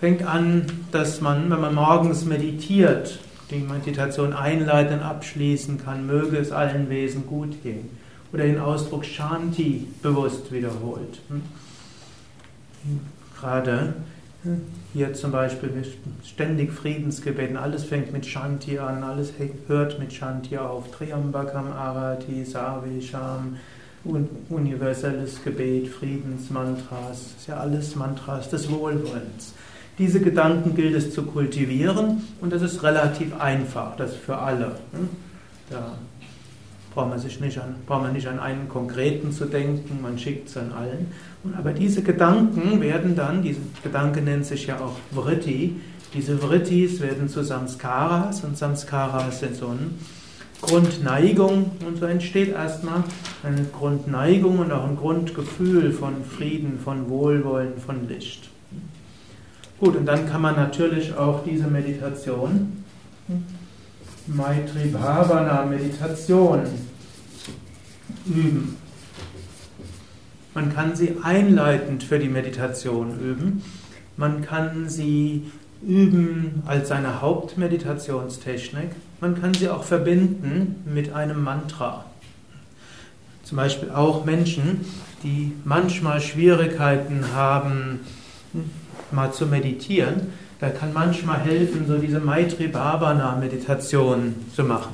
Fängt 0.00 0.22
an, 0.22 0.64
dass 0.92 1.20
man, 1.20 1.50
wenn 1.50 1.60
man 1.60 1.74
morgens 1.74 2.24
meditiert, 2.24 3.20
die 3.50 3.58
Meditation 3.58 4.32
einleiten, 4.32 5.00
abschließen 5.00 5.76
kann, 5.76 6.06
möge 6.06 6.38
es 6.38 6.52
allen 6.52 6.88
Wesen 6.88 7.26
gut 7.26 7.62
gehen. 7.62 7.90
Oder 8.32 8.44
den 8.44 8.60
Ausdruck 8.60 9.04
Shanti 9.04 9.88
bewusst 10.02 10.52
wiederholt. 10.52 11.20
Hm? 11.28 11.42
Gerade 13.38 13.94
hier 14.94 15.12
zum 15.12 15.32
Beispiel 15.32 15.70
ständig 16.24 16.72
Friedensgebeten, 16.72 17.58
alles 17.58 17.84
fängt 17.84 18.10
mit 18.12 18.24
Shanti 18.24 18.78
an, 18.78 19.02
alles 19.02 19.34
hört 19.66 19.98
mit 19.98 20.14
Shanti 20.14 20.56
auf. 20.56 20.90
Triambakam 20.92 21.72
Arati, 21.72 22.44
Sarvesham, 22.44 23.58
universelles 24.48 25.44
Gebet, 25.44 25.88
Friedensmantras, 25.88 27.34
ist 27.38 27.48
ja 27.48 27.58
alles 27.58 27.94
Mantras 27.96 28.48
des 28.48 28.70
Wohlwollens. 28.70 29.52
Diese 30.00 30.18
Gedanken 30.18 30.74
gilt 30.74 30.94
es 30.94 31.12
zu 31.12 31.24
kultivieren 31.24 32.22
und 32.40 32.54
das 32.54 32.62
ist 32.62 32.82
relativ 32.82 33.38
einfach, 33.38 33.96
das 33.96 34.16
für 34.16 34.38
alle. 34.38 34.76
Da 35.68 35.92
braucht 36.94 37.10
man 37.10 37.18
sich 37.18 37.38
nicht 37.38 37.58
an, 37.58 37.74
braucht 37.86 38.04
man 38.04 38.14
nicht 38.14 38.26
an 38.26 38.40
einen 38.40 38.66
konkreten 38.66 39.30
zu 39.30 39.44
denken, 39.44 40.00
man 40.00 40.18
schickt 40.18 40.48
es 40.48 40.56
an 40.56 40.72
allen. 40.72 41.08
Aber 41.58 41.72
diese 41.72 42.02
Gedanken 42.02 42.80
werden 42.80 43.14
dann, 43.14 43.42
diese 43.42 43.60
Gedanke 43.82 44.22
nennt 44.22 44.46
sich 44.46 44.68
ja 44.68 44.80
auch 44.80 44.96
Vritti, 45.14 45.76
diese 46.14 46.38
Vrittis 46.38 47.02
werden 47.02 47.28
zu 47.28 47.44
Samskaras 47.44 48.42
und 48.42 48.56
Samskaras 48.56 49.40
sind 49.40 49.54
so 49.54 49.66
eine 49.66 49.90
Grundneigung 50.62 51.72
und 51.86 51.98
so 51.98 52.06
entsteht 52.06 52.54
erstmal 52.54 53.04
eine 53.42 53.64
Grundneigung 53.64 54.60
und 54.60 54.72
auch 54.72 54.88
ein 54.88 54.96
Grundgefühl 54.96 55.92
von 55.92 56.24
Frieden, 56.24 56.78
von 56.82 57.10
Wohlwollen, 57.10 57.76
von 57.78 58.08
Licht. 58.08 58.49
Gut, 59.80 59.96
und 59.96 60.04
dann 60.04 60.28
kann 60.28 60.42
man 60.42 60.56
natürlich 60.56 61.14
auch 61.16 61.42
diese 61.42 61.66
Meditation 61.66 62.84
Maitri 64.26 64.88
Bhavana 64.88 65.64
Meditation 65.64 66.60
üben. 68.26 68.76
Man 70.52 70.74
kann 70.74 70.94
sie 70.94 71.16
einleitend 71.22 72.02
für 72.02 72.18
die 72.18 72.28
Meditation 72.28 73.18
üben. 73.20 73.62
Man 74.18 74.42
kann 74.42 74.90
sie 74.90 75.50
üben 75.82 76.62
als 76.66 76.88
seine 76.88 77.22
Hauptmeditationstechnik. 77.22 78.90
Man 79.22 79.40
kann 79.40 79.54
sie 79.54 79.70
auch 79.70 79.84
verbinden 79.84 80.82
mit 80.84 81.14
einem 81.14 81.42
Mantra. 81.42 82.04
Zum 83.44 83.56
Beispiel 83.56 83.90
auch 83.90 84.26
Menschen, 84.26 84.84
die 85.22 85.52
manchmal 85.64 86.20
Schwierigkeiten 86.20 87.32
haben, 87.34 88.00
mal 89.12 89.32
zu 89.32 89.46
meditieren, 89.46 90.32
da 90.60 90.68
kann 90.68 90.92
manchmal 90.92 91.40
helfen, 91.40 91.86
so 91.88 91.96
diese 91.96 92.20
Maitri 92.20 92.68
Bhavana 92.68 93.36
Meditation 93.36 94.34
zu 94.54 94.62
machen. 94.64 94.92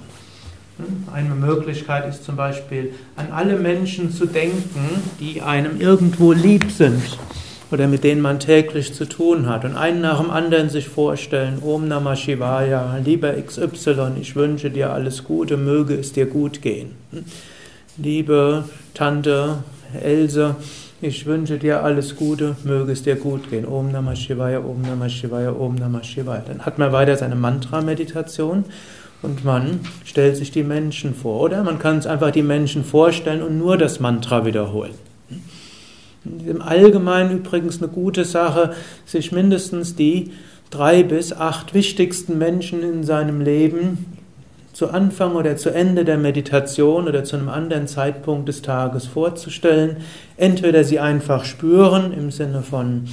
Hm? 0.79 1.13
Eine 1.13 1.35
Möglichkeit 1.35 2.09
ist 2.09 2.25
zum 2.25 2.37
Beispiel, 2.37 2.93
an 3.17 3.29
alle 3.33 3.57
Menschen 3.59 4.13
zu 4.13 4.27
denken, 4.27 5.03
die 5.19 5.43
einem 5.43 5.81
irgendwo 5.81 6.33
lieb 6.33 6.71
sind 6.71 7.03
oder 7.73 7.89
mit 7.89 8.05
denen 8.05 8.21
man 8.21 8.39
täglich 8.39 8.95
zu 8.95 9.09
tun 9.09 9.49
hat 9.49 9.65
und 9.65 9.77
einen 9.77 10.01
nach 10.01 10.21
dem 10.21 10.31
anderen 10.31 10.69
sich 10.69 10.89
vorstellen, 10.89 11.61
Om 11.63 11.89
Namah 11.89 12.15
Shivaya, 12.15 12.99
lieber 13.05 13.33
XY, 13.33 14.13
ich 14.21 14.37
wünsche 14.37 14.71
dir 14.71 14.93
alles 14.93 15.25
Gute, 15.25 15.57
möge 15.57 15.95
es 15.95 16.13
dir 16.13 16.27
gut 16.27 16.63
gehen. 16.63 16.93
Hm? 17.11 17.25
Liebe 17.97 18.65
Tante 18.95 19.59
Else, 20.01 20.57
ich 21.01 21.27
wünsche 21.27 21.59
dir 21.59 21.83
alles 21.83 22.17
Gute, 22.17 22.57
möge 22.65 22.93
es 22.93 23.03
dir 23.03 23.17
gut 23.17 23.51
gehen. 23.51 23.67
Om 23.67 23.93
Namah 23.93 24.17
Shivaya, 24.17 24.61
Om 24.61 24.83
Namah 24.83 25.09
Shivaya, 25.09 25.53
Om 25.53 25.75
Namah 25.75 26.03
Shivaya. 26.03 26.43
Dann 26.47 26.61
hat 26.65 26.79
man 26.79 26.93
weiter 26.93 27.17
seine 27.17 27.35
Mantra-Meditation 27.35 28.65
und 29.23 29.45
man 29.45 29.81
stellt 30.05 30.37
sich 30.37 30.51
die 30.51 30.63
Menschen 30.63 31.15
vor. 31.15 31.41
Oder 31.41 31.63
man 31.65 31.79
kann 31.79 31.99
es 31.99 32.07
einfach 32.07 32.31
die 32.31 32.43
Menschen 32.43 32.85
vorstellen 32.85 33.43
und 33.43 33.59
nur 33.59 33.77
das 33.77 34.01
Mantra 34.01 34.47
wiederholen. 34.47 34.95
Im 36.25 36.63
Allgemeinen 36.63 37.39
übrigens 37.39 37.79
eine 37.79 37.89
gute 37.89 38.25
Sache, 38.25 38.73
sich 39.05 39.33
mindestens 39.33 39.95
die 39.95 40.33
drei 40.71 41.03
bis 41.03 41.33
acht 41.33 41.75
wichtigsten 41.75 42.39
Menschen 42.39 42.83
in 42.83 43.05
seinem 43.05 43.41
Leben 43.41 44.16
zu 44.77 44.91
Anfang 44.91 45.37
oder 45.37 45.57
zu 45.57 45.71
Ende 45.71 46.05
der 46.05 46.19
Meditation 46.19 47.09
oder 47.09 47.25
zu 47.25 47.37
einem 47.37 47.49
anderen 47.49 47.89
Zeitpunkt 47.89 48.47
des 48.47 48.61
Tages 48.61 49.07
vorzustellen. 49.07 49.97
Entweder 50.37 50.85
sie 50.85 51.01
einfach 51.01 51.47
spüren 51.47 52.13
im 52.13 52.31
Sinne 52.31 52.61
von 52.61 53.09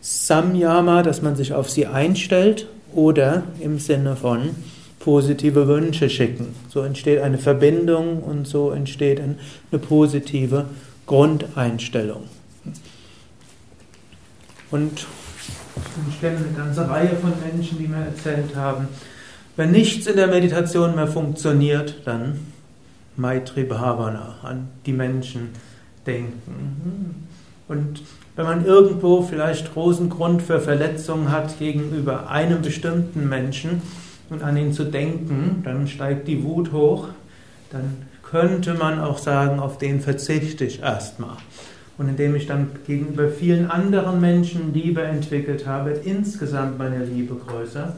Samyama, 0.00 1.02
dass 1.02 1.20
man 1.20 1.36
sich 1.36 1.52
auf 1.52 1.68
sie 1.68 1.86
einstellt, 1.86 2.68
oder 2.94 3.42
im 3.60 3.78
Sinne 3.80 4.16
von 4.16 4.50
positive 4.98 5.68
Wünsche 5.68 6.08
schicken. 6.08 6.54
So 6.70 6.80
entsteht 6.80 7.20
eine 7.20 7.36
Verbindung 7.36 8.22
und 8.22 8.46
so 8.46 8.70
entsteht 8.70 9.20
eine 9.20 9.78
positive 9.78 10.64
Grundeinstellung. 11.04 12.22
Und 14.70 15.06
ich 16.08 16.18
kenne 16.18 16.38
eine 16.38 16.56
ganze 16.56 16.88
Reihe 16.88 17.14
von 17.16 17.34
Menschen, 17.44 17.76
die 17.76 17.88
mir 17.88 18.06
erzählt 18.06 18.56
haben, 18.56 18.88
wenn 19.56 19.70
nichts 19.70 20.06
in 20.06 20.16
der 20.16 20.26
Meditation 20.26 20.94
mehr 20.94 21.06
funktioniert, 21.06 22.02
dann 22.04 22.40
Maitri 23.16 23.64
Bhavana, 23.64 24.36
an 24.42 24.68
die 24.86 24.92
Menschen 24.92 25.50
denken. 26.06 27.28
Und 27.68 28.02
wenn 28.36 28.44
man 28.44 28.66
irgendwo 28.66 29.22
vielleicht 29.22 29.72
großen 29.72 30.10
Grund 30.10 30.42
für 30.42 30.60
Verletzungen 30.60 31.30
hat 31.30 31.58
gegenüber 31.58 32.28
einem 32.28 32.62
bestimmten 32.62 33.28
Menschen 33.28 33.82
und 34.28 34.42
an 34.42 34.56
ihn 34.56 34.72
zu 34.72 34.84
denken, 34.84 35.62
dann 35.64 35.86
steigt 35.86 36.26
die 36.26 36.42
Wut 36.42 36.72
hoch, 36.72 37.08
dann 37.70 37.96
könnte 38.22 38.74
man 38.74 39.00
auch 39.00 39.18
sagen, 39.18 39.60
auf 39.60 39.78
den 39.78 40.00
verzichte 40.00 40.64
ich 40.64 40.82
erstmal. 40.82 41.36
Und 41.96 42.08
indem 42.08 42.34
ich 42.34 42.46
dann 42.46 42.70
gegenüber 42.86 43.28
vielen 43.28 43.70
anderen 43.70 44.20
Menschen 44.20 44.74
Liebe 44.74 45.02
entwickelt 45.02 45.66
habe, 45.66 45.90
insgesamt 45.90 46.76
meine 46.76 47.04
Liebe 47.04 47.36
größer. 47.36 47.94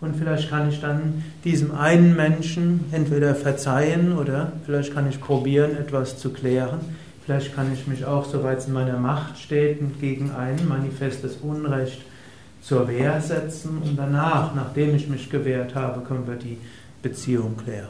Und 0.00 0.16
vielleicht 0.16 0.48
kann 0.48 0.68
ich 0.68 0.80
dann 0.80 1.24
diesem 1.44 1.74
einen 1.74 2.14
Menschen 2.14 2.84
entweder 2.92 3.34
verzeihen 3.34 4.16
oder 4.16 4.52
vielleicht 4.64 4.94
kann 4.94 5.08
ich 5.08 5.20
probieren, 5.20 5.76
etwas 5.76 6.18
zu 6.18 6.30
klären. 6.30 6.78
Vielleicht 7.24 7.54
kann 7.54 7.72
ich 7.72 7.86
mich 7.86 8.04
auch, 8.04 8.24
soweit 8.24 8.58
es 8.58 8.66
in 8.68 8.74
meiner 8.74 8.96
Macht 8.96 9.38
steht, 9.38 9.80
gegen 10.00 10.30
ein 10.30 10.56
manifestes 10.68 11.36
Unrecht 11.42 12.00
zur 12.62 12.88
Wehr 12.88 13.20
setzen 13.20 13.78
und 13.84 13.96
danach, 13.96 14.54
nachdem 14.54 14.94
ich 14.94 15.08
mich 15.08 15.30
gewehrt 15.30 15.74
habe, 15.74 16.00
können 16.02 16.26
wir 16.26 16.36
die 16.36 16.58
Beziehung 17.02 17.56
klären. 17.56 17.88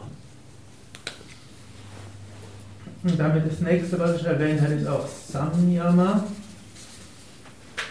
Und 3.05 3.19
damit 3.19 3.47
das 3.51 3.61
nächste, 3.61 3.99
was 3.99 4.17
ich 4.17 4.25
erwähnt 4.25 4.61
habe, 4.61 4.75
ist 4.75 4.87
auch 4.87 5.07
Samyama. 5.07 6.25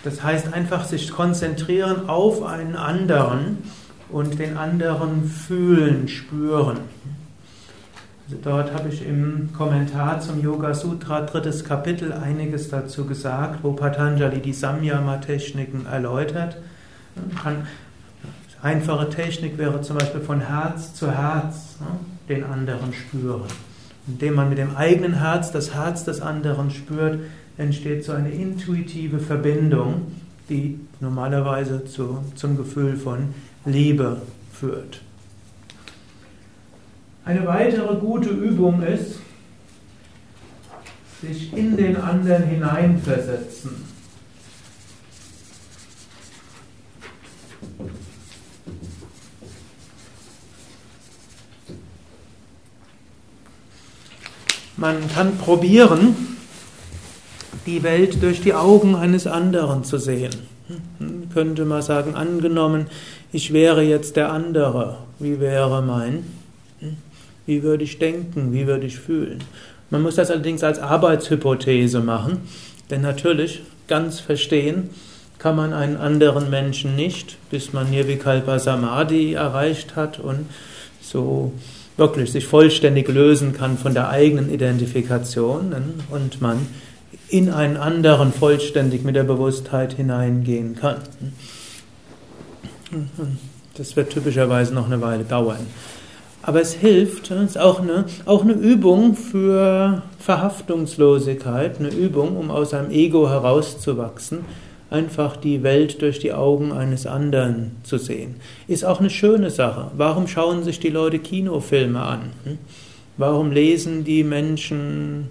Das 0.03 0.21
heißt 0.21 0.53
einfach 0.53 0.85
sich 0.85 1.11
konzentrieren 1.11 2.09
auf 2.09 2.43
einen 2.43 2.75
anderen 2.75 3.57
und 4.09 4.39
den 4.39 4.57
anderen 4.57 5.25
fühlen, 5.25 6.07
spüren. 6.07 6.77
Also 8.27 8.39
dort 8.43 8.73
habe 8.73 8.89
ich 8.89 9.07
im 9.07 9.49
Kommentar 9.53 10.19
zum 10.19 10.41
Yoga 10.41 10.73
Sutra 10.73 11.21
drittes 11.21 11.63
Kapitel 11.63 12.11
einiges 12.11 12.69
dazu 12.69 13.05
gesagt, 13.05 13.63
wo 13.63 13.71
Patanjali 13.71 14.41
die 14.41 14.51
Samyama-Techniken 14.51 15.85
erläutert. 15.85 16.57
Einfache 18.61 19.09
Technik 19.09 19.57
wäre 19.57 19.81
zum 19.81 19.97
Beispiel 19.97 20.19
von 20.19 20.41
Herz 20.41 20.93
zu 20.93 21.09
Herz 21.09 21.77
den 22.27 22.43
anderen 22.43 22.93
spüren. 22.93 23.47
Indem 24.07 24.35
man 24.35 24.49
mit 24.49 24.57
dem 24.57 24.75
eigenen 24.75 25.19
Herz 25.19 25.51
das 25.51 25.73
Herz 25.73 26.03
des 26.03 26.21
anderen 26.21 26.71
spürt, 26.71 27.19
entsteht 27.57 28.03
so 28.03 28.11
eine 28.11 28.31
intuitive 28.31 29.19
Verbindung, 29.19 30.11
die 30.49 30.79
normalerweise 30.99 31.85
zu, 31.85 32.23
zum 32.35 32.57
Gefühl 32.57 32.97
von 32.97 33.33
Liebe 33.67 34.21
führt. 34.53 35.01
Eine 37.25 37.45
weitere 37.45 37.95
gute 37.95 38.29
Übung 38.29 38.81
ist, 38.81 39.19
sich 41.21 41.51
in 41.51 41.75
den 41.75 41.97
anderen 41.97 42.43
hineinversetzen. 42.43 43.71
Man 54.77 55.09
kann 55.11 55.37
probieren, 55.37 56.15
die 57.65 57.83
Welt 57.83 58.23
durch 58.23 58.41
die 58.41 58.53
Augen 58.53 58.95
eines 58.95 59.27
anderen 59.27 59.83
zu 59.83 59.97
sehen. 59.97 60.31
Hm, 60.99 61.29
könnte 61.33 61.65
man 61.65 61.81
sagen, 61.81 62.15
angenommen, 62.15 62.87
ich 63.31 63.53
wäre 63.53 63.83
jetzt 63.83 64.15
der 64.15 64.31
andere, 64.31 64.97
wie 65.19 65.39
wäre 65.39 65.81
mein? 65.81 66.25
Hm, 66.79 66.97
wie 67.45 67.63
würde 67.63 67.83
ich 67.83 67.99
denken? 67.99 68.53
Wie 68.53 68.67
würde 68.67 68.85
ich 68.85 68.99
fühlen? 68.99 69.43
Man 69.89 70.01
muss 70.01 70.15
das 70.15 70.31
allerdings 70.31 70.63
als 70.63 70.79
Arbeitshypothese 70.79 72.01
machen, 72.01 72.39
denn 72.89 73.01
natürlich 73.01 73.61
ganz 73.87 74.19
verstehen 74.19 74.89
kann 75.39 75.55
man 75.55 75.73
einen 75.73 75.97
anderen 75.97 76.49
Menschen 76.49 76.95
nicht, 76.95 77.37
bis 77.51 77.71
man 77.71 77.89
Nirvikalpa 77.89 78.59
Samadhi 78.59 79.33
erreicht 79.33 79.95
hat 79.95 80.19
und 80.19 80.47
so 81.01 81.53
wirklich 81.95 82.31
sich 82.31 82.45
vollständig 82.45 83.07
lösen 83.07 83.53
kann 83.53 83.77
von 83.77 83.93
der 83.93 84.09
eigenen 84.09 84.51
Identifikation 84.51 85.75
und 86.09 86.41
man 86.41 86.67
in 87.29 87.49
einen 87.49 87.77
anderen 87.77 88.31
vollständig 88.31 89.03
mit 89.03 89.15
der 89.15 89.23
Bewusstheit 89.23 89.93
hineingehen 89.93 90.75
kann. 90.75 90.97
Das 93.75 93.95
wird 93.95 94.11
typischerweise 94.11 94.73
noch 94.73 94.87
eine 94.87 95.01
Weile 95.01 95.23
dauern. 95.23 95.65
Aber 96.41 96.61
es 96.61 96.73
hilft, 96.73 97.31
es 97.31 97.51
ist 97.51 97.57
auch 97.57 97.81
eine, 97.81 98.05
auch 98.25 98.43
eine 98.43 98.53
Übung 98.53 99.15
für 99.15 100.01
Verhaftungslosigkeit, 100.19 101.79
eine 101.79 101.89
Übung, 101.89 102.37
um 102.37 102.51
aus 102.51 102.73
einem 102.73 102.91
Ego 102.91 103.29
herauszuwachsen 103.29 104.45
einfach 104.89 105.35
die 105.37 105.63
Welt 105.63 106.01
durch 106.01 106.19
die 106.19 106.33
Augen 106.33 106.71
eines 106.71 107.05
anderen 107.05 107.71
zu 107.83 107.97
sehen. 107.97 108.35
Ist 108.67 108.85
auch 108.85 108.99
eine 108.99 109.09
schöne 109.09 109.49
Sache. 109.49 109.91
Warum 109.97 110.27
schauen 110.27 110.63
sich 110.63 110.79
die 110.79 110.89
Leute 110.89 111.19
Kinofilme 111.19 111.99
an? 111.99 112.31
Hm? 112.43 112.57
Warum 113.17 113.51
lesen 113.51 114.03
die 114.03 114.23
Menschen 114.23 115.29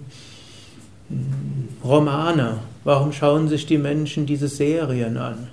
hm, 1.09 1.69
Romane? 1.83 2.59
Warum 2.83 3.11
schauen 3.11 3.47
sich 3.47 3.65
die 3.65 3.77
Menschen 3.77 4.25
diese 4.25 4.47
Serien 4.47 5.17
an? 5.17 5.47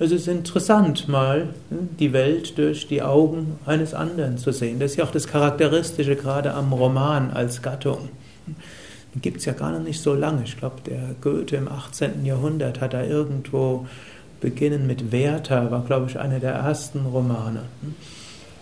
Es 0.00 0.12
ist 0.12 0.28
interessant, 0.28 1.08
mal 1.08 1.48
hm, 1.70 1.88
die 1.98 2.12
Welt 2.12 2.56
durch 2.56 2.86
die 2.86 3.02
Augen 3.02 3.58
eines 3.66 3.94
anderen 3.94 4.38
zu 4.38 4.52
sehen. 4.52 4.78
Das 4.78 4.92
ist 4.92 4.96
ja 4.96 5.04
auch 5.04 5.10
das 5.10 5.26
Charakteristische 5.26 6.16
gerade 6.16 6.54
am 6.54 6.72
Roman 6.72 7.30
als 7.30 7.62
Gattung 7.62 8.08
gibt 9.20 9.38
es 9.38 9.44
ja 9.44 9.52
gar 9.52 9.78
nicht 9.78 10.00
so 10.00 10.14
lange. 10.14 10.42
Ich 10.44 10.56
glaube, 10.56 10.76
der 10.86 11.14
Goethe 11.20 11.56
im 11.56 11.68
18. 11.68 12.24
Jahrhundert 12.24 12.80
hat 12.80 12.94
da 12.94 13.02
irgendwo 13.02 13.86
beginnen 14.40 14.86
mit 14.86 15.10
Werther, 15.10 15.70
war, 15.70 15.84
glaube 15.84 16.06
ich, 16.08 16.18
einer 16.18 16.38
der 16.38 16.52
ersten 16.52 17.06
Romane, 17.06 17.62
hm, 17.80 17.94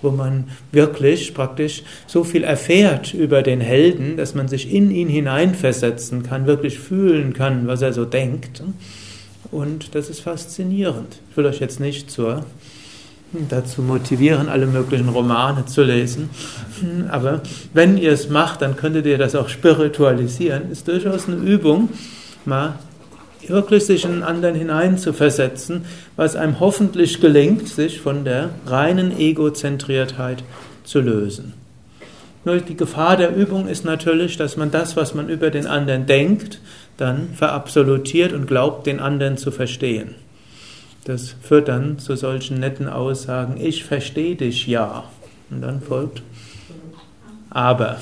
wo 0.03 0.11
man 0.11 0.45
wirklich 0.73 1.35
praktisch 1.35 1.83
so 2.07 2.25
viel 2.25 2.45
erfährt 2.45 3.13
über 3.13 3.43
den 3.43 3.61
Helden, 3.61 4.17
dass 4.17 4.35
man 4.35 4.49
sich 4.49 4.73
in 4.73 4.91
ihn 4.91 5.09
hineinversetzen 5.09 6.23
kann, 6.23 6.47
wirklich 6.47 6.79
fühlen 6.79 7.33
kann, 7.35 7.67
was 7.67 7.83
er 7.83 7.93
so 7.93 8.05
denkt. 8.05 8.63
Und 9.51 9.95
das 9.95 10.09
ist 10.09 10.21
faszinierend. 10.21 11.19
Ich 11.31 11.37
will 11.37 11.47
euch 11.47 11.61
jetzt 11.61 11.81
nicht 11.81 12.11
zur 12.11 12.45
dazu 13.49 13.83
motivieren, 13.83 14.49
alle 14.49 14.67
möglichen 14.67 15.09
Romane 15.09 15.67
zu 15.67 15.83
lesen. 15.83 16.31
Aber 17.11 17.43
wenn 17.75 17.99
ihr 17.99 18.13
es 18.13 18.29
macht, 18.29 18.63
dann 18.63 18.77
könntet 18.77 19.07
ihr 19.07 19.19
das 19.19 19.35
auch 19.35 19.49
spiritualisieren. 19.49 20.71
Ist 20.71 20.89
durchaus 20.89 21.29
eine 21.29 21.37
Übung, 21.37 21.91
mal 22.45 22.79
wirklich 23.47 23.85
sich 23.85 24.05
in 24.05 24.13
einen 24.13 24.23
anderen 24.23 24.55
hineinzuversetzen, 24.55 25.85
was 26.17 26.35
einem 26.37 26.59
hoffentlich 26.59 27.21
gelingt, 27.21 27.69
sich 27.69 28.01
von 28.01 28.25
der 28.25 28.51
reinen 28.67 29.17
Egozentriertheit 29.19 30.43
zu 30.85 31.01
lösen. 31.01 31.53
Nur 32.45 32.59
die 32.59 32.77
Gefahr 32.77 33.17
der 33.17 33.35
Übung 33.35 33.67
ist 33.69 33.85
natürlich, 33.85 34.37
dass 34.37 34.57
man 34.57 34.71
das, 34.71 34.97
was 34.97 35.15
man 35.15 35.29
über 35.29 35.51
den 35.51 35.67
anderen 35.67 36.07
denkt, 36.07 36.61
dann 36.97 37.35
verabsolutiert 37.35 38.33
und 38.33 38.47
glaubt, 38.47 38.87
den 38.87 39.01
anderen 39.01 39.37
zu 39.37 39.51
verstehen. 39.51 40.15
Das 41.05 41.37
führt 41.41 41.69
dann 41.69 41.99
zu 41.99 42.17
solchen 42.17 42.59
netten 42.59 42.89
Aussagen, 42.89 43.61
ich 43.61 43.85
verstehe 43.85 44.35
dich 44.35 44.67
ja. 44.67 45.05
Und 45.51 45.63
dann 45.63 45.81
folgt 45.81 46.23
aber. 47.51 47.99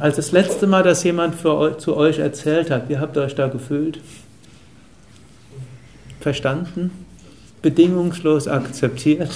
Als 0.00 0.16
das 0.16 0.32
letzte 0.32 0.66
Mal, 0.66 0.82
dass 0.82 1.04
jemand 1.04 1.34
für, 1.34 1.78
zu 1.78 1.96
euch 1.96 2.18
erzählt 2.18 2.70
hat, 2.70 2.88
wie 2.88 2.98
habt 2.98 3.16
ihr 3.16 3.22
euch 3.22 3.34
da 3.34 3.48
gefühlt? 3.48 4.00
Verstanden? 6.20 6.90
Bedingungslos 7.62 8.48
akzeptiert? 8.48 9.30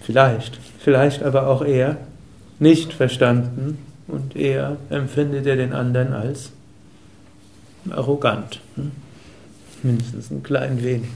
vielleicht, 0.00 0.58
vielleicht 0.78 1.22
aber 1.22 1.46
auch 1.46 1.64
eher 1.64 1.96
nicht 2.58 2.92
verstanden 2.92 3.78
und 4.12 4.36
eher 4.36 4.76
empfindet 4.90 5.46
er 5.46 5.56
den 5.56 5.72
anderen 5.72 6.12
als 6.12 6.52
arrogant. 7.90 8.60
Hm? 8.76 8.92
mindestens 9.82 10.30
ein 10.30 10.42
klein 10.42 10.82
wenig. 10.82 11.08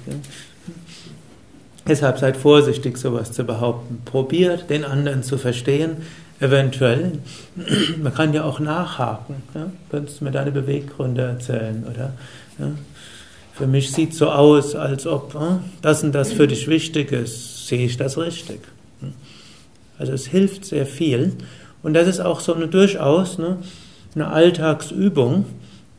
Deshalb 1.87 2.19
seid 2.19 2.37
vorsichtig, 2.37 2.99
sowas 2.99 3.33
zu 3.33 3.45
behaupten. 3.45 4.03
Probiert, 4.05 4.71
den 4.71 4.85
anderen 4.85 5.23
zu 5.23 5.39
verstehen, 5.39 5.99
eventuell. 6.41 7.21
Man 8.03 8.13
kann 8.13 8.33
ja 8.35 8.45
auch 8.45 8.59
nachhaken. 8.59 9.37
Ja. 9.55 9.71
Könntest 9.91 10.21
du 10.21 10.25
mir 10.25 10.33
deine 10.33 10.51
Beweggründe 10.51 11.23
erzählen? 11.23 11.85
Oder, 11.89 12.13
ja. 12.59 12.73
Für 13.53 13.67
mich 13.67 13.93
sieht 13.93 14.15
so 14.15 14.29
aus, 14.29 14.75
als 14.75 15.07
ob 15.07 15.35
ja, 15.35 15.61
das 15.81 16.03
und 16.03 16.13
das 16.13 16.33
für 16.33 16.47
dich 16.47 16.69
wichtig 16.69 17.13
ist. 17.13 17.69
Sehe 17.69 17.87
ich 17.87 17.97
das 17.97 18.19
richtig? 18.19 18.61
Also 19.99 20.13
es 20.13 20.27
hilft 20.27 20.67
sehr 20.67 20.85
viel. 20.85 21.33
Und 21.87 21.95
das 21.95 22.09
ist 22.09 22.19
auch 22.19 22.41
so 22.41 22.53
eine 22.53 22.67
durchaus 22.67 23.39
ne, 23.39 23.59
eine 24.17 24.27
Alltagsübung 24.27 25.45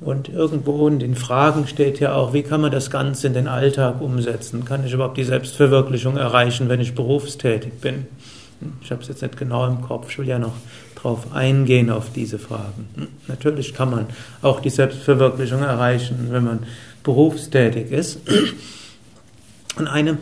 und 0.02 0.28
irgendwo 0.28 0.86
in 0.90 1.00
den 1.00 1.16
Fragen 1.16 1.66
steht 1.66 2.02
ja 2.02 2.14
auch, 2.14 2.34
wie 2.34 2.44
kann 2.44 2.60
man 2.60 2.72
das 2.72 2.92
Ganze 2.92 3.28
in 3.28 3.34
den 3.34 3.48
Alltag 3.48 4.02
umsetzen? 4.02 4.66
Kann 4.66 4.86
ich 4.86 4.92
überhaupt 4.92 5.16
die 5.16 5.24
Selbstverwirklichung 5.24 6.18
erreichen, 6.18 6.68
wenn 6.68 6.82
ich 6.82 6.94
berufstätig 6.94 7.80
bin? 7.80 8.06
Ich 8.82 8.92
habe 8.92 9.02
es 9.02 9.08
jetzt 9.08 9.22
nicht 9.22 9.38
genau 9.38 9.66
im 9.66 9.82
Kopf, 9.82 10.10
ich 10.10 10.18
will 10.18 10.28
ja 10.28 10.40
noch 10.40 10.56
darauf 10.96 11.34
eingehen, 11.34 11.90
auf 11.90 12.12
diese 12.14 12.38
Fragen. 12.38 12.90
Natürlich 13.30 13.74
kann 13.74 13.90
man 13.90 14.08
auch 14.42 14.60
die 14.60 14.72
Selbstverwirklichung 14.72 15.64
erreichen, 15.64 16.28
wenn 16.32 16.44
man 16.44 16.60
berufstätig 17.04 17.94
ist. 17.94 18.20
Und 19.78 19.88
eine, 19.88 20.18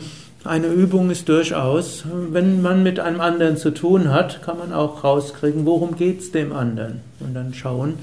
eine 0.46 0.68
Übung 0.68 1.10
ist 1.10 1.28
durchaus, 1.28 2.04
wenn 2.30 2.62
man 2.62 2.82
mit 2.82 3.00
einem 3.00 3.20
anderen 3.20 3.56
zu 3.56 3.70
tun 3.70 4.12
hat, 4.12 4.42
kann 4.42 4.58
man 4.58 4.72
auch 4.72 5.04
rauskriegen, 5.04 5.66
worum 5.66 5.96
geht 5.96 6.20
es 6.20 6.32
dem 6.32 6.52
anderen. 6.52 7.00
Und 7.20 7.34
dann 7.34 7.52
schauen, 7.54 7.94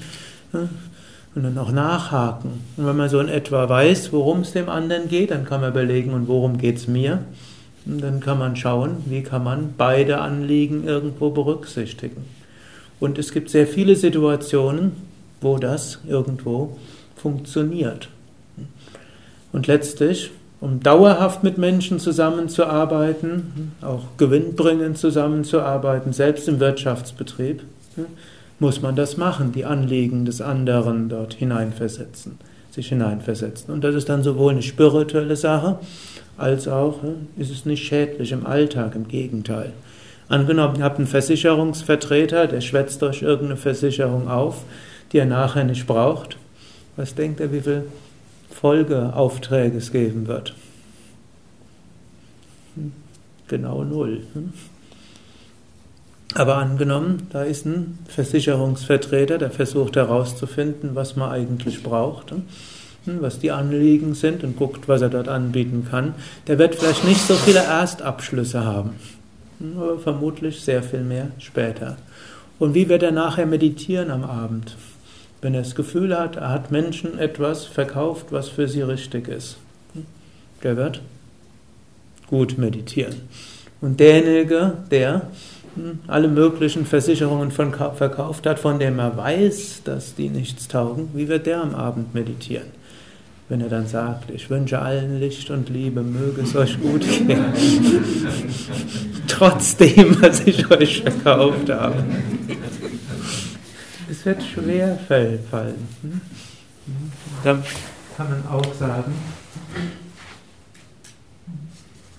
Und 1.34 1.42
dann 1.42 1.58
auch 1.58 1.72
nachhaken. 1.72 2.62
Und 2.76 2.86
wenn 2.86 2.96
man 2.96 3.08
so 3.08 3.18
in 3.18 3.28
etwa 3.28 3.68
weiß, 3.68 4.12
worum 4.12 4.40
es 4.40 4.52
dem 4.52 4.68
anderen 4.68 5.08
geht, 5.08 5.32
dann 5.32 5.44
kann 5.44 5.60
man 5.60 5.70
überlegen, 5.70 6.12
und 6.12 6.28
worum 6.28 6.58
geht 6.58 6.76
es 6.76 6.86
mir? 6.86 7.24
Und 7.86 8.00
dann 8.02 8.20
kann 8.20 8.38
man 8.38 8.54
schauen, 8.54 8.98
wie 9.06 9.22
kann 9.22 9.42
man 9.42 9.74
beide 9.76 10.20
Anliegen 10.20 10.86
irgendwo 10.86 11.30
berücksichtigen. 11.30 12.24
Und 13.00 13.18
es 13.18 13.32
gibt 13.32 13.50
sehr 13.50 13.66
viele 13.66 13.96
Situationen, 13.96 14.92
wo 15.40 15.58
das 15.58 15.98
irgendwo 16.06 16.78
funktioniert. 17.16 18.08
Und 19.52 19.66
letztlich, 19.66 20.30
um 20.64 20.80
dauerhaft 20.80 21.44
mit 21.44 21.58
Menschen 21.58 22.00
zusammenzuarbeiten, 22.00 23.72
auch 23.82 24.04
gewinnbringend 24.16 24.96
zusammenzuarbeiten, 24.96 26.14
selbst 26.14 26.48
im 26.48 26.58
Wirtschaftsbetrieb, 26.58 27.62
muss 28.58 28.80
man 28.80 28.96
das 28.96 29.18
machen, 29.18 29.52
die 29.52 29.66
Anliegen 29.66 30.24
des 30.24 30.40
anderen 30.40 31.10
dort 31.10 31.34
hineinversetzen, 31.34 32.38
sich 32.70 32.88
hineinversetzen. 32.88 33.74
Und 33.74 33.84
das 33.84 33.94
ist 33.94 34.08
dann 34.08 34.22
sowohl 34.22 34.52
eine 34.52 34.62
spirituelle 34.62 35.36
Sache, 35.36 35.80
als 36.38 36.66
auch 36.66 37.00
ist 37.36 37.50
es 37.50 37.66
nicht 37.66 37.84
schädlich 37.86 38.32
im 38.32 38.46
Alltag, 38.46 38.94
im 38.94 39.06
Gegenteil. 39.06 39.74
Angenommen, 40.28 40.76
ihr 40.78 40.84
habt 40.84 40.96
einen 40.96 41.06
Versicherungsvertreter, 41.06 42.46
der 42.46 42.62
schwätzt 42.62 43.02
euch 43.02 43.20
irgendeine 43.20 43.58
Versicherung 43.58 44.28
auf, 44.28 44.62
die 45.12 45.18
er 45.18 45.26
nachher 45.26 45.64
nicht 45.64 45.86
braucht. 45.86 46.38
Was 46.96 47.14
denkt 47.14 47.40
er, 47.40 47.52
wie 47.52 47.60
viel 47.60 47.84
Folgeaufträge 48.54 49.78
es 49.78 49.90
geben 49.90 50.26
wird? 50.28 50.54
Hm, 52.76 52.92
genau 53.48 53.84
null. 53.84 54.22
Hm? 54.32 54.52
Aber 56.34 56.56
angenommen, 56.56 57.26
da 57.30 57.42
ist 57.42 57.66
ein 57.66 57.98
Versicherungsvertreter, 58.08 59.38
der 59.38 59.50
versucht 59.50 59.96
herauszufinden, 59.96 60.94
was 60.94 61.16
man 61.16 61.30
eigentlich 61.30 61.82
braucht, 61.82 62.30
hm, 62.30 62.42
was 63.20 63.38
die 63.38 63.50
Anliegen 63.50 64.14
sind 64.14 64.44
und 64.44 64.56
guckt, 64.56 64.88
was 64.88 65.02
er 65.02 65.10
dort 65.10 65.28
anbieten 65.28 65.86
kann. 65.90 66.14
Der 66.46 66.58
wird 66.58 66.76
vielleicht 66.76 67.04
nicht 67.04 67.20
so 67.20 67.34
viele 67.34 67.60
Erstabschlüsse 67.60 68.64
haben, 68.64 68.90
aber 69.76 69.98
vermutlich 69.98 70.60
sehr 70.60 70.82
viel 70.82 71.02
mehr 71.02 71.30
später. 71.38 71.96
Und 72.58 72.74
wie 72.74 72.88
wird 72.88 73.02
er 73.02 73.12
nachher 73.12 73.46
meditieren 73.46 74.10
am 74.10 74.24
Abend? 74.24 74.76
Wenn 75.44 75.52
er 75.52 75.60
das 75.60 75.74
Gefühl 75.74 76.18
hat, 76.18 76.36
er 76.36 76.48
hat 76.48 76.70
Menschen 76.70 77.18
etwas 77.18 77.66
verkauft, 77.66 78.28
was 78.30 78.48
für 78.48 78.66
sie 78.66 78.80
richtig 78.80 79.28
ist. 79.28 79.58
Der 80.62 80.78
wird 80.78 81.02
gut 82.28 82.56
meditieren. 82.56 83.16
Und 83.82 84.00
derjenige, 84.00 84.78
der 84.90 85.26
hm, 85.74 85.98
alle 86.06 86.28
möglichen 86.28 86.86
Versicherungen 86.86 87.50
verkauft 87.50 88.46
hat, 88.46 88.58
von 88.58 88.78
dem 88.78 88.98
er 88.98 89.18
weiß, 89.18 89.82
dass 89.84 90.14
die 90.14 90.30
nichts 90.30 90.66
taugen, 90.66 91.10
wie 91.12 91.28
wird 91.28 91.44
der 91.44 91.60
am 91.60 91.74
Abend 91.74 92.14
meditieren? 92.14 92.68
Wenn 93.50 93.60
er 93.60 93.68
dann 93.68 93.86
sagt, 93.86 94.30
ich 94.30 94.48
wünsche 94.48 94.78
allen 94.78 95.20
Licht 95.20 95.50
und 95.50 95.68
Liebe, 95.68 96.00
möge 96.00 96.40
es 96.40 96.56
euch 96.56 96.80
gut 96.80 97.02
gehen. 97.02 97.44
Trotzdem, 99.28 100.16
was 100.22 100.40
ich 100.46 100.70
euch 100.70 101.02
verkauft 101.02 101.68
habe. 101.68 102.02
Es 104.10 104.24
wird 104.26 104.42
schwer 104.42 104.98
fallen. 104.98 105.88
Hm? 106.02 106.20
Dann 107.42 107.64
kann 108.16 108.30
man 108.30 108.46
auch 108.46 108.74
sagen, 108.74 109.14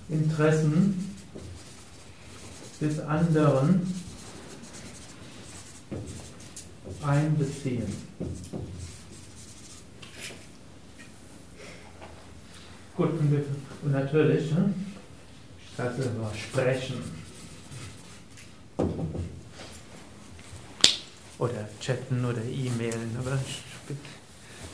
Interessen 0.08 1.14
des 2.80 2.98
anderen 3.00 3.94
einbeziehen. 7.02 7.86
Gut, 12.96 13.10
und 13.82 13.92
natürlich, 13.92 14.50
ne? 14.52 14.74
das 15.76 15.98
war 15.98 16.34
Sprechen. 16.34 17.26
Oder 21.38 21.68
chatten 21.80 22.24
oder 22.24 22.42
E-Mailen, 22.42 23.16
aber 23.18 23.38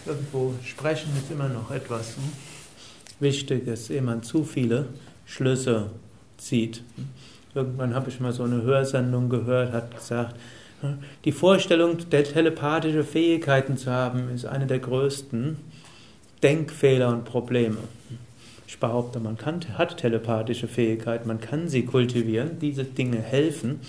irgendwo 0.06 0.54
sprechen 0.64 1.10
ist 1.16 1.30
immer 1.30 1.48
noch 1.48 1.70
etwas 1.70 2.16
hm? 2.16 2.22
Wichtiges, 3.20 3.90
ehe 3.90 4.02
man 4.02 4.22
zu 4.22 4.44
viele 4.44 4.86
Schlüsse 5.26 5.90
zieht. 6.38 6.82
Irgendwann 7.54 7.94
habe 7.94 8.10
ich 8.10 8.18
mal 8.20 8.32
so 8.32 8.42
eine 8.44 8.62
Hörsendung 8.62 9.28
gehört, 9.28 9.72
hat 9.72 9.94
gesagt, 9.94 10.36
hm, 10.80 10.98
die 11.24 11.32
Vorstellung, 11.32 11.98
telepathische 12.10 13.04
Fähigkeiten 13.04 13.76
zu 13.76 13.90
haben, 13.90 14.28
ist 14.34 14.46
eine 14.46 14.66
der 14.66 14.80
größten 14.80 15.56
Denkfehler 16.42 17.08
und 17.08 17.24
Probleme. 17.24 17.78
Ich 18.66 18.80
behaupte, 18.80 19.20
man 19.20 19.36
kann, 19.36 19.60
hat 19.76 19.98
telepathische 19.98 20.66
Fähigkeiten, 20.66 21.28
man 21.28 21.40
kann 21.40 21.68
sie 21.68 21.84
kultivieren, 21.84 22.58
diese 22.58 22.84
Dinge 22.84 23.20
helfen. 23.20 23.80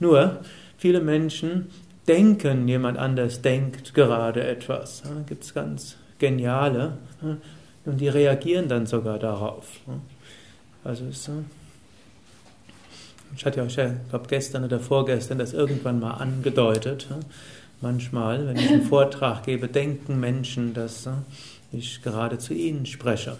Nur, 0.00 0.40
viele 0.78 1.00
Menschen 1.00 1.70
denken, 2.08 2.68
jemand 2.68 2.98
anders 2.98 3.42
denkt 3.42 3.94
gerade 3.94 4.44
etwas. 4.44 5.02
Da 5.02 5.10
gibt 5.26 5.44
es 5.44 5.54
ganz 5.54 5.96
geniale 6.18 6.98
und 7.84 8.00
die 8.00 8.08
reagieren 8.08 8.68
dann 8.68 8.86
sogar 8.86 9.18
darauf. 9.18 9.80
Also 10.84 11.06
ist 11.06 11.24
so. 11.24 11.44
Ich 13.34 13.46
hatte 13.46 13.60
ja 13.60 13.66
ich 13.66 13.74
glaube 13.74 14.26
gestern 14.28 14.64
oder 14.64 14.78
vorgestern 14.78 15.38
das 15.38 15.52
irgendwann 15.52 16.00
mal 16.00 16.12
angedeutet. 16.12 17.08
Manchmal, 17.80 18.46
wenn 18.46 18.56
ich 18.56 18.68
einen 18.70 18.82
Vortrag 18.88 19.44
gebe, 19.44 19.68
denken 19.68 20.20
Menschen, 20.20 20.74
dass 20.74 21.08
ich 21.72 22.02
gerade 22.02 22.38
zu 22.38 22.54
ihnen 22.54 22.86
spreche. 22.86 23.36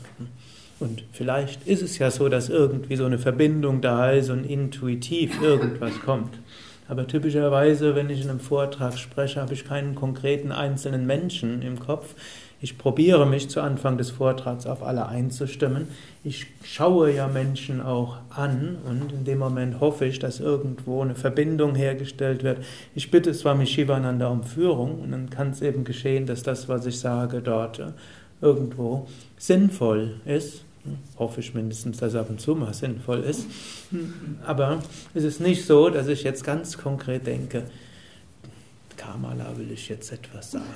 Und 0.81 1.05
vielleicht 1.13 1.69
ist 1.69 1.83
es 1.83 1.99
ja 1.99 2.11
so, 2.11 2.29
dass 2.29 2.49
irgendwie 2.49 2.97
so 2.97 3.05
eine 3.05 3.19
Verbindung 3.19 3.81
da 3.81 4.11
ist 4.11 4.31
und 4.31 4.45
intuitiv 4.45 5.41
irgendwas 5.41 6.01
kommt. 6.01 6.35
Aber 6.93 7.07
typischerweise, 7.07 7.95
wenn 7.95 8.11
ich 8.11 8.21
in 8.21 8.29
einem 8.29 8.39
Vortrag 8.39 8.99
spreche, 8.99 9.41
habe 9.41 9.55
ich 9.55 9.65
keinen 9.65 9.95
konkreten 9.95 10.53
einzelnen 10.53 11.07
Menschen 11.07 11.63
im 11.63 11.81
Kopf. 11.81 12.15
Ich 12.61 12.77
probiere 12.77 13.25
mich 13.25 13.49
zu 13.49 13.63
Anfang 13.63 13.97
des 13.97 14.11
Vortrags 14.11 14.67
auf 14.67 14.83
alle 14.83 15.09
einzustimmen. 15.09 15.89
Ich 16.23 16.49
schaue 16.63 17.11
ja 17.11 17.29
Menschen 17.29 17.81
auch 17.81 18.19
an 18.29 18.77
und 18.87 19.11
in 19.11 19.25
dem 19.25 19.39
Moment 19.39 19.81
hoffe 19.81 20.05
ich, 20.05 20.19
dass 20.19 20.39
irgendwo 20.39 21.01
eine 21.01 21.15
Verbindung 21.15 21.77
hergestellt 21.77 22.43
wird. 22.43 22.63
Ich 22.95 23.11
bitte 23.11 23.33
Swami 23.33 23.65
Shivananda 23.65 24.29
um 24.29 24.45
Führung 24.45 25.01
und 25.01 25.13
dann 25.13 25.31
kann 25.31 25.49
es 25.49 25.63
eben 25.63 25.85
geschehen, 25.85 26.27
dass 26.27 26.43
das, 26.43 26.69
was 26.69 26.85
ich 26.85 26.99
sage, 27.01 27.41
dort 27.41 27.81
irgendwo 28.43 29.07
sinnvoll 29.39 30.21
ist 30.27 30.67
hoffe 31.19 31.41
ich 31.41 31.55
mindestens, 31.55 31.99
dass 31.99 32.15
ab 32.15 32.31
und 32.31 32.41
zu 32.41 32.55
mal 32.55 32.75
sinnvoll 32.75 33.21
ist. 33.21 33.47
Aber 34.45 34.83
es 35.15 35.25
ist 35.25 35.41
nicht 35.41 35.65
so, 35.65 35.89
dass 35.91 36.09
ich 36.09 36.23
jetzt 36.25 36.45
ganz 36.45 36.77
konkret 36.79 37.27
denke, 37.27 37.65
Kamala 38.97 39.57
will 39.57 39.71
ich 39.71 39.89
jetzt 39.89 40.13
etwas 40.13 40.53
sagen. 40.53 40.69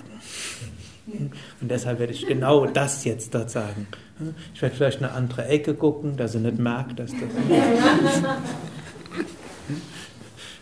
Und 1.60 1.70
deshalb 1.70 1.98
werde 1.98 2.12
ich 2.12 2.26
genau 2.26 2.66
das 2.66 3.04
jetzt 3.04 3.34
dort 3.34 3.50
sagen. 3.50 3.86
Ich 4.54 4.62
werde 4.62 4.74
vielleicht 4.74 4.98
eine 4.98 5.12
andere 5.12 5.46
Ecke 5.46 5.74
gucken, 5.74 6.16
dass 6.16 6.32
sie 6.32 6.40
nicht 6.40 6.58
merkt, 6.58 6.98
dass 6.98 7.12
das. 7.12 7.20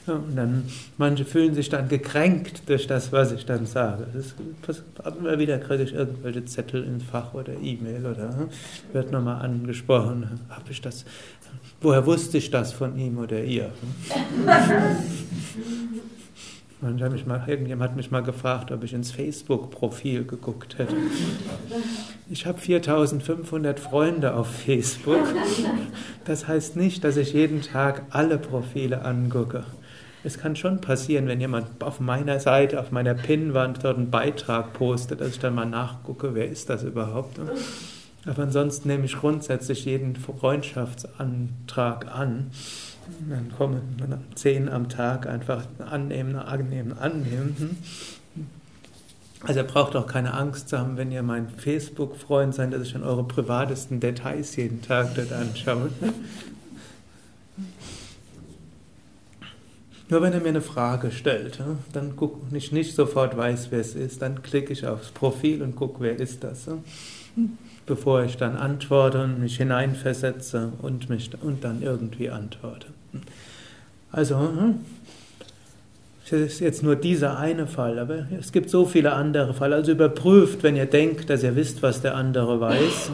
Und 0.06 0.36
dann, 0.36 0.64
manche 0.98 1.24
fühlen 1.24 1.54
sich 1.54 1.70
dann 1.70 1.88
gekränkt 1.88 2.68
durch 2.68 2.86
das, 2.86 3.10
was 3.10 3.32
ich 3.32 3.46
dann 3.46 3.64
sage. 3.64 4.06
Das 4.12 4.34
passiert 4.60 4.86
immer 5.18 5.38
wieder, 5.38 5.58
kriege 5.58 5.82
ich 5.82 5.94
irgendwelche 5.94 6.44
Zettel 6.44 6.84
ins 6.84 7.04
Fach 7.04 7.32
oder 7.32 7.54
E-Mail 7.62 8.04
oder 8.04 8.36
hm, 8.36 8.48
wird 8.92 9.12
nochmal 9.12 9.40
angesprochen. 9.42 10.40
Habe 10.50 10.70
ich 10.70 10.82
das, 10.82 11.06
woher 11.80 12.04
wusste 12.04 12.36
ich 12.36 12.50
das 12.50 12.72
von 12.72 12.98
ihm 12.98 13.18
oder 13.18 13.42
ihr? 13.42 13.70
Manche 16.82 17.08
mich 17.08 17.24
mal, 17.24 17.42
irgendjemand 17.46 17.92
hat 17.92 17.96
mich 17.96 18.10
mal 18.10 18.20
gefragt, 18.20 18.70
ob 18.70 18.84
ich 18.84 18.92
ins 18.92 19.10
Facebook-Profil 19.10 20.26
geguckt 20.26 20.76
hätte. 20.76 20.94
Ich 22.28 22.44
habe 22.44 22.58
4500 22.58 23.80
Freunde 23.80 24.34
auf 24.34 24.48
Facebook. 24.48 25.24
Das 26.26 26.46
heißt 26.46 26.76
nicht, 26.76 27.02
dass 27.02 27.16
ich 27.16 27.32
jeden 27.32 27.62
Tag 27.62 28.02
alle 28.10 28.36
Profile 28.36 29.02
angucke. 29.02 29.64
Es 30.24 30.38
kann 30.38 30.56
schon 30.56 30.80
passieren, 30.80 31.28
wenn 31.28 31.38
jemand 31.38 31.82
auf 31.82 32.00
meiner 32.00 32.40
Seite, 32.40 32.80
auf 32.80 32.90
meiner 32.90 33.12
Pinnwand 33.12 33.84
dort 33.84 33.98
einen 33.98 34.10
Beitrag 34.10 34.72
postet, 34.72 35.20
dass 35.20 35.28
ich 35.28 35.38
dann 35.38 35.54
mal 35.54 35.66
nachgucke, 35.66 36.34
wer 36.34 36.48
ist 36.48 36.70
das 36.70 36.82
überhaupt. 36.82 37.38
Aber 38.26 38.42
ansonsten 38.42 38.88
nehme 38.88 39.04
ich 39.04 39.16
grundsätzlich 39.16 39.84
jeden 39.84 40.16
Freundschaftsantrag 40.16 42.10
an. 42.10 42.50
Dann 43.28 43.52
kommen 43.56 43.82
zehn 44.34 44.70
am 44.70 44.88
Tag 44.88 45.26
einfach 45.26 45.64
annehmen, 45.78 46.36
annehmen, 46.36 46.96
annehmen. 46.98 47.76
Also 49.42 49.60
ihr 49.60 49.66
braucht 49.66 49.94
auch 49.94 50.06
keine 50.06 50.32
Angst 50.32 50.70
zu 50.70 50.78
haben, 50.78 50.96
wenn 50.96 51.12
ihr 51.12 51.22
mein 51.22 51.50
Facebook-Freund 51.50 52.54
seid, 52.54 52.72
dass 52.72 52.80
ich 52.80 52.94
dann 52.94 53.02
eure 53.02 53.24
privatesten 53.24 54.00
Details 54.00 54.56
jeden 54.56 54.80
Tag 54.80 55.14
dort 55.16 55.34
anschaue. 55.34 55.90
Nur 60.08 60.20
wenn 60.20 60.32
er 60.34 60.40
mir 60.40 60.48
eine 60.48 60.60
Frage 60.60 61.10
stellt, 61.10 61.58
dann 61.92 62.14
guck, 62.16 62.40
ich 62.52 62.72
nicht 62.72 62.94
sofort 62.94 63.36
weiß, 63.36 63.68
wer 63.70 63.80
es 63.80 63.94
ist, 63.94 64.20
dann 64.20 64.42
klicke 64.42 64.72
ich 64.72 64.86
aufs 64.86 65.10
Profil 65.10 65.62
und 65.62 65.76
gucke, 65.76 66.00
wer 66.00 66.18
ist 66.18 66.44
das. 66.44 66.68
Bevor 67.86 68.22
ich 68.22 68.36
dann 68.36 68.56
antworte 68.56 69.22
und 69.22 69.40
mich 69.40 69.56
hineinversetze 69.56 70.72
und, 70.82 71.08
mich, 71.08 71.30
und 71.42 71.64
dann 71.64 71.82
irgendwie 71.82 72.30
antworte. 72.30 72.88
Also, 74.12 74.74
das 76.30 76.40
ist 76.40 76.60
jetzt 76.60 76.82
nur 76.82 76.96
dieser 76.96 77.38
eine 77.38 77.66
Fall, 77.66 77.98
aber 77.98 78.26
es 78.40 78.50
gibt 78.50 78.70
so 78.70 78.86
viele 78.86 79.12
andere 79.12 79.52
Fälle. 79.52 79.74
Also 79.74 79.92
überprüft, 79.92 80.62
wenn 80.62 80.74
ihr 80.74 80.86
denkt, 80.86 81.28
dass 81.28 81.42
ihr 81.42 81.54
wisst, 81.54 81.82
was 81.82 82.00
der 82.00 82.14
andere 82.14 82.60
weiß. 82.60 83.10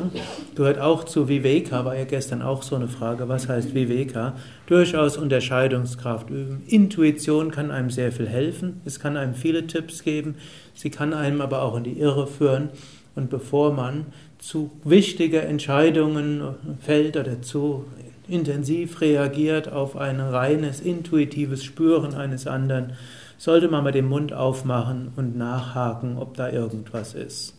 Gehört 0.54 0.78
auch 0.78 1.02
zu 1.02 1.28
Viveka, 1.28 1.84
war 1.84 1.96
ja 1.96 2.04
gestern 2.04 2.40
auch 2.40 2.62
so 2.62 2.76
eine 2.76 2.86
Frage, 2.86 3.28
was 3.28 3.48
heißt 3.48 3.74
Viveka? 3.74 4.34
Durchaus 4.66 5.16
Unterscheidungskraft 5.16 6.30
üben. 6.30 6.62
Intuition 6.68 7.50
kann 7.50 7.72
einem 7.72 7.90
sehr 7.90 8.12
viel 8.12 8.28
helfen, 8.28 8.80
es 8.84 9.00
kann 9.00 9.16
einem 9.16 9.34
viele 9.34 9.66
Tipps 9.66 10.04
geben, 10.04 10.36
sie 10.74 10.90
kann 10.90 11.12
einem 11.12 11.40
aber 11.40 11.62
auch 11.62 11.76
in 11.76 11.82
die 11.82 11.98
Irre 11.98 12.28
führen. 12.28 12.68
Und 13.16 13.28
bevor 13.28 13.72
man 13.72 14.06
zu 14.38 14.70
wichtige 14.84 15.40
Entscheidungen 15.40 16.42
fällt 16.80 17.16
oder 17.16 17.42
zu 17.42 17.86
intensiv 18.30 19.00
reagiert 19.00 19.72
auf 19.72 19.96
ein 19.96 20.20
reines 20.20 20.80
intuitives 20.80 21.64
Spüren 21.64 22.14
eines 22.14 22.46
anderen, 22.46 22.92
sollte 23.38 23.68
man 23.68 23.84
mal 23.84 23.92
den 23.92 24.08
Mund 24.08 24.32
aufmachen 24.32 25.12
und 25.16 25.36
nachhaken, 25.36 26.16
ob 26.18 26.36
da 26.36 26.50
irgendwas 26.50 27.14
ist. 27.14 27.56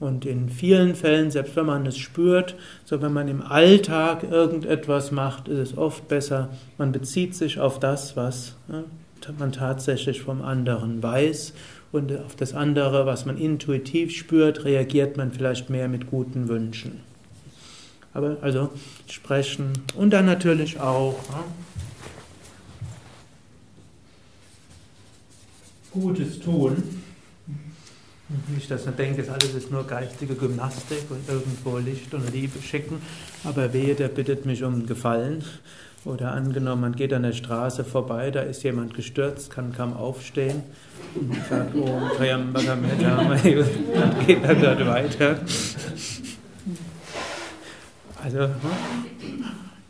Und 0.00 0.26
in 0.26 0.48
vielen 0.48 0.94
Fällen, 0.94 1.30
selbst 1.30 1.56
wenn 1.56 1.66
man 1.66 1.86
es 1.86 1.96
spürt, 1.96 2.56
so 2.84 3.00
wenn 3.00 3.12
man 3.12 3.28
im 3.28 3.42
Alltag 3.42 4.24
irgendetwas 4.24 5.12
macht, 5.12 5.48
ist 5.48 5.58
es 5.58 5.78
oft 5.78 6.08
besser, 6.08 6.50
man 6.78 6.92
bezieht 6.92 7.34
sich 7.34 7.60
auf 7.60 7.78
das, 7.78 8.16
was 8.16 8.56
ne, 8.68 8.84
man 9.38 9.52
tatsächlich 9.52 10.22
vom 10.22 10.42
anderen 10.42 11.02
weiß 11.02 11.54
und 11.92 12.12
auf 12.18 12.34
das 12.34 12.54
andere, 12.54 13.06
was 13.06 13.24
man 13.24 13.38
intuitiv 13.38 14.14
spürt, 14.14 14.64
reagiert 14.64 15.16
man 15.16 15.32
vielleicht 15.32 15.70
mehr 15.70 15.88
mit 15.88 16.10
guten 16.10 16.48
Wünschen. 16.48 17.13
Aber 18.14 18.36
also 18.40 18.70
sprechen 19.08 19.72
und 19.96 20.10
dann 20.10 20.26
natürlich 20.26 20.80
auch 20.80 21.16
ja, 21.28 21.44
Gutes 25.94 26.40
tun. 26.40 26.82
Nicht, 28.48 28.70
dass 28.70 28.86
man 28.86 28.96
denkt, 28.96 29.20
das 29.20 29.28
alles 29.28 29.54
ist 29.54 29.70
nur 29.70 29.86
geistige 29.86 30.34
Gymnastik 30.34 31.10
und 31.10 31.28
irgendwo 31.28 31.78
Licht 31.78 32.12
und 32.14 32.32
Liebe 32.32 32.60
schicken, 32.62 33.00
aber 33.44 33.72
wehe, 33.72 33.94
der 33.94 34.08
bittet 34.08 34.46
mich 34.46 34.64
um 34.64 34.86
Gefallen. 34.86 35.44
Oder 36.04 36.32
angenommen, 36.32 36.82
man 36.82 36.96
geht 36.96 37.12
an 37.12 37.22
der 37.22 37.32
Straße 37.32 37.84
vorbei, 37.84 38.30
da 38.30 38.40
ist 38.40 38.62
jemand 38.62 38.94
gestürzt, 38.94 39.50
kann 39.50 39.72
kaum 39.72 39.94
aufstehen 39.94 40.62
und 41.14 41.34
sagt, 41.48 41.74
oh, 41.76 42.10
dann 43.94 44.22
geht 44.26 44.42
er 44.42 44.54
dort 44.54 44.86
weiter. 44.86 45.38
Also 48.24 48.48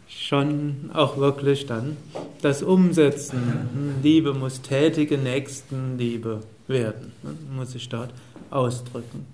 schon 0.08 0.90
auch 0.92 1.18
wirklich 1.18 1.66
dann 1.66 1.96
das 2.42 2.64
Umsetzen. 2.64 4.00
Liebe 4.02 4.34
muss 4.34 4.60
tätige 4.60 5.18
Nächstenliebe 5.18 6.40
werden, 6.66 7.12
hm, 7.22 7.56
muss 7.56 7.76
ich 7.76 7.88
dort 7.88 8.10
ausdrücken. 8.50 9.26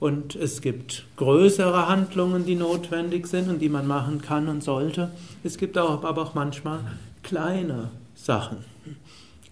Und 0.00 0.34
es 0.34 0.60
gibt 0.60 1.06
größere 1.16 1.86
Handlungen, 1.86 2.44
die 2.44 2.56
notwendig 2.56 3.28
sind 3.28 3.48
und 3.48 3.60
die 3.60 3.68
man 3.68 3.86
machen 3.86 4.20
kann 4.20 4.48
und 4.48 4.64
sollte. 4.64 5.10
Es 5.44 5.56
gibt 5.56 5.78
auch, 5.78 6.02
aber 6.02 6.22
auch 6.22 6.34
manchmal 6.34 6.80
kleine 7.22 7.90
Sachen. 8.16 8.58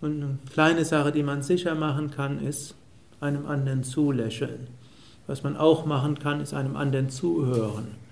Und 0.00 0.22
eine 0.22 0.38
kleine 0.52 0.84
Sache, 0.84 1.12
die 1.12 1.22
man 1.22 1.44
sicher 1.44 1.76
machen 1.76 2.10
kann, 2.10 2.44
ist 2.44 2.74
einem 3.20 3.46
anderen 3.46 3.84
zulächeln. 3.84 4.66
Was 5.28 5.44
man 5.44 5.56
auch 5.56 5.86
machen 5.86 6.18
kann, 6.18 6.40
ist 6.40 6.52
einem 6.54 6.74
anderen 6.74 7.08
zuhören 7.08 8.03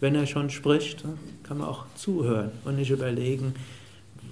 wenn 0.00 0.14
er 0.14 0.26
schon 0.26 0.50
spricht, 0.50 1.04
kann 1.42 1.58
man 1.58 1.68
auch 1.68 1.84
zuhören 1.94 2.50
und 2.64 2.76
nicht 2.76 2.90
überlegen, 2.90 3.54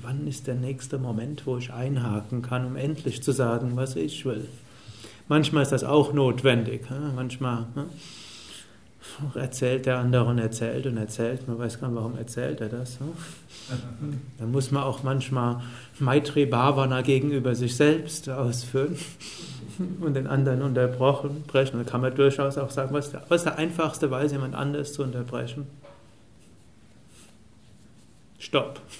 wann 0.02 0.26
ist 0.26 0.46
der 0.46 0.54
nächste 0.54 0.98
Moment, 0.98 1.46
wo 1.46 1.58
ich 1.58 1.72
einhaken 1.72 2.42
kann, 2.42 2.66
um 2.66 2.76
endlich 2.76 3.22
zu 3.22 3.32
sagen, 3.32 3.72
was 3.74 3.96
ich 3.96 4.24
will. 4.24 4.48
Manchmal 5.28 5.62
ist 5.62 5.72
das 5.72 5.84
auch 5.84 6.12
notwendig. 6.12 6.86
Manchmal 7.14 7.66
erzählt 9.34 9.86
der 9.86 9.98
andere 9.98 10.24
und 10.24 10.38
erzählt 10.38 10.86
und 10.86 10.96
erzählt. 10.96 11.46
Man 11.46 11.58
weiß 11.58 11.80
gar 11.80 11.88
nicht, 11.88 11.96
warum 11.96 12.16
erzählt 12.16 12.60
er 12.60 12.68
das. 12.68 12.98
Dann 14.38 14.50
muss 14.50 14.70
man 14.70 14.84
auch 14.84 15.02
manchmal 15.02 15.60
Maitri 15.98 16.46
Bhavana 16.46 17.02
gegenüber 17.02 17.54
sich 17.54 17.76
selbst 17.76 18.28
ausführen 18.30 18.96
und 20.00 20.14
den 20.14 20.26
anderen 20.26 20.62
unterbrochen, 20.62 21.44
brechen. 21.46 21.76
Dann 21.76 21.86
kann 21.86 22.00
man 22.00 22.14
durchaus 22.14 22.58
auch 22.58 22.70
sagen, 22.70 22.92
was 22.92 23.06
ist 23.06 23.12
der, 23.12 23.22
was 23.28 23.40
ist 23.40 23.44
der 23.44 23.58
einfachste 23.58 24.10
Weise, 24.10 24.36
jemand 24.36 24.54
anders 24.54 24.92
zu 24.92 25.02
unterbrechen? 25.02 25.66
Stopp. 28.38 28.80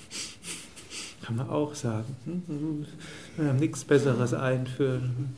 Kann 1.23 1.37
man 1.37 1.51
auch 1.51 1.75
sagen. 1.75 2.87
Wir 3.37 3.47
haben 3.49 3.59
nichts 3.59 3.85
Besseres 3.85 4.33
einführen. 4.33 5.37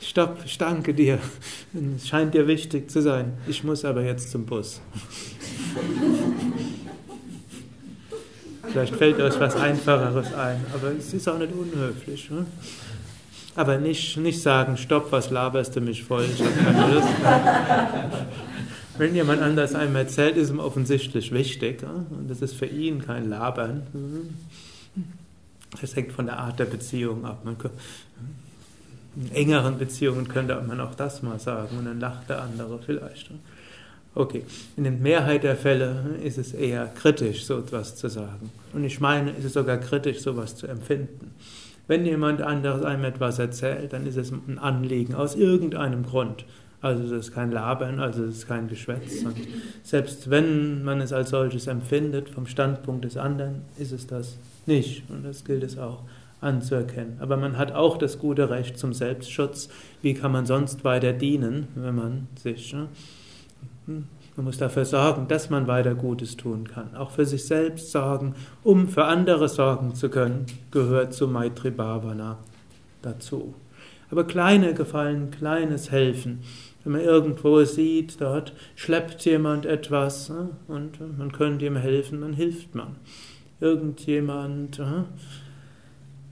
Stopp, 0.00 0.42
ich 0.44 0.58
danke 0.58 0.92
dir. 0.92 1.18
Es 1.96 2.08
scheint 2.08 2.34
dir 2.34 2.46
wichtig 2.46 2.90
zu 2.90 3.00
sein. 3.00 3.32
Ich 3.46 3.64
muss 3.64 3.84
aber 3.84 4.02
jetzt 4.02 4.30
zum 4.30 4.44
Bus. 4.44 4.82
Vielleicht 8.68 8.96
fällt 8.96 9.20
euch 9.20 9.38
was 9.40 9.56
Einfacheres 9.56 10.34
ein, 10.34 10.64
aber 10.74 10.92
es 10.92 11.12
ist 11.14 11.28
auch 11.28 11.38
nicht 11.38 11.52
unhöflich. 11.52 12.30
Ne? 12.30 12.46
Aber 13.54 13.78
nicht, 13.78 14.16
nicht 14.16 14.40
sagen, 14.40 14.76
stopp, 14.76 15.12
was 15.12 15.30
laberst 15.30 15.76
du 15.76 15.80
mich 15.80 16.04
voll, 16.04 16.24
ich 16.24 16.40
habe 16.40 16.52
keine 16.52 16.94
Lust. 16.94 17.08
Wenn 18.98 19.14
jemand 19.14 19.42
anders 19.42 19.74
einem 19.74 19.96
erzählt, 19.96 20.36
ist 20.36 20.50
ihm 20.50 20.58
offensichtlich 20.58 21.32
wichtig. 21.32 21.82
Und 21.82 22.30
das 22.30 22.42
ist 22.42 22.54
für 22.54 22.66
ihn 22.66 23.04
kein 23.04 23.28
Labern. 23.28 23.82
Das 25.80 25.96
hängt 25.96 26.12
von 26.12 26.26
der 26.26 26.38
Art 26.38 26.58
der 26.58 26.66
Beziehung 26.66 27.24
ab. 27.24 27.42
In 29.16 29.32
engeren 29.32 29.78
Beziehungen 29.78 30.28
könnte 30.28 30.60
man 30.66 30.80
auch 30.80 30.94
das 30.94 31.22
mal 31.22 31.38
sagen 31.38 31.78
und 31.78 31.84
dann 31.86 32.00
lacht 32.00 32.28
der 32.28 32.42
andere 32.42 32.78
vielleicht. 32.84 33.30
Okay, 34.14 34.44
in 34.76 34.84
der 34.84 34.92
Mehrheit 34.92 35.42
der 35.42 35.56
Fälle 35.56 36.18
ist 36.22 36.36
es 36.36 36.52
eher 36.52 36.86
kritisch, 36.86 37.46
so 37.46 37.58
etwas 37.58 37.96
zu 37.96 38.08
sagen. 38.08 38.50
Und 38.74 38.84
ich 38.84 39.00
meine, 39.00 39.30
ist 39.30 39.44
es 39.44 39.54
sogar 39.54 39.78
kritisch, 39.78 40.20
so 40.20 40.32
etwas 40.32 40.56
zu 40.56 40.66
empfinden. 40.66 41.34
Wenn 41.88 42.06
jemand 42.06 42.42
anderes 42.42 42.84
einem 42.84 43.04
etwas 43.04 43.38
erzählt, 43.38 43.92
dann 43.92 44.06
ist 44.06 44.16
es 44.16 44.30
ein 44.30 44.58
Anliegen 44.58 45.14
aus 45.14 45.34
irgendeinem 45.34 46.04
Grund. 46.04 46.44
Also 46.80 47.04
es 47.04 47.12
ist 47.12 47.32
kein 47.32 47.52
Labern, 47.52 48.00
also 48.00 48.24
es 48.24 48.38
ist 48.38 48.48
kein 48.48 48.68
Geschwätz. 48.68 49.22
Und 49.24 49.36
selbst 49.82 50.30
wenn 50.30 50.82
man 50.82 51.00
es 51.00 51.12
als 51.12 51.30
solches 51.30 51.68
empfindet, 51.68 52.28
vom 52.28 52.46
Standpunkt 52.46 53.04
des 53.04 53.16
anderen, 53.16 53.62
ist 53.78 53.92
es 53.92 54.06
das 54.06 54.36
nicht. 54.66 55.04
Und 55.08 55.24
das 55.24 55.44
gilt 55.44 55.62
es 55.62 55.78
auch 55.78 56.02
anzuerkennen. 56.40 57.18
Aber 57.20 57.36
man 57.36 57.56
hat 57.56 57.72
auch 57.72 57.96
das 57.98 58.18
gute 58.18 58.50
Recht 58.50 58.78
zum 58.78 58.92
Selbstschutz. 58.92 59.68
Wie 60.02 60.14
kann 60.14 60.32
man 60.32 60.44
sonst 60.44 60.84
weiter 60.84 61.12
dienen, 61.12 61.68
wenn 61.76 61.94
man 61.94 62.26
sich 62.34 62.74
ne, 62.74 62.88
man 64.36 64.46
muss 64.46 64.58
dafür 64.58 64.84
sorgen, 64.84 65.28
dass 65.28 65.50
man 65.50 65.66
weiter 65.66 65.94
Gutes 65.94 66.36
tun 66.36 66.66
kann. 66.66 66.94
Auch 66.96 67.10
für 67.10 67.26
sich 67.26 67.44
selbst 67.44 67.90
sorgen, 67.92 68.34
um 68.62 68.88
für 68.88 69.04
andere 69.04 69.48
sorgen 69.48 69.94
zu 69.94 70.08
können, 70.08 70.46
gehört 70.70 71.12
zu 71.12 71.28
Maitri 71.28 71.70
Bhavana 71.70 72.38
dazu. 73.02 73.54
Aber 74.10 74.24
kleine 74.24 74.74
Gefallen, 74.74 75.30
kleines 75.30 75.90
Helfen. 75.90 76.40
Wenn 76.84 76.92
man 76.92 77.02
irgendwo 77.02 77.62
sieht, 77.64 78.20
dort 78.20 78.54
schleppt 78.74 79.24
jemand 79.24 79.66
etwas 79.66 80.30
ne, 80.30 80.50
und 80.66 80.98
man 81.18 81.30
könnte 81.30 81.64
ihm 81.64 81.76
helfen, 81.76 82.22
dann 82.22 82.32
hilft 82.32 82.74
man. 82.74 82.96
Irgendjemand 83.60 84.78
ne, 84.78 85.04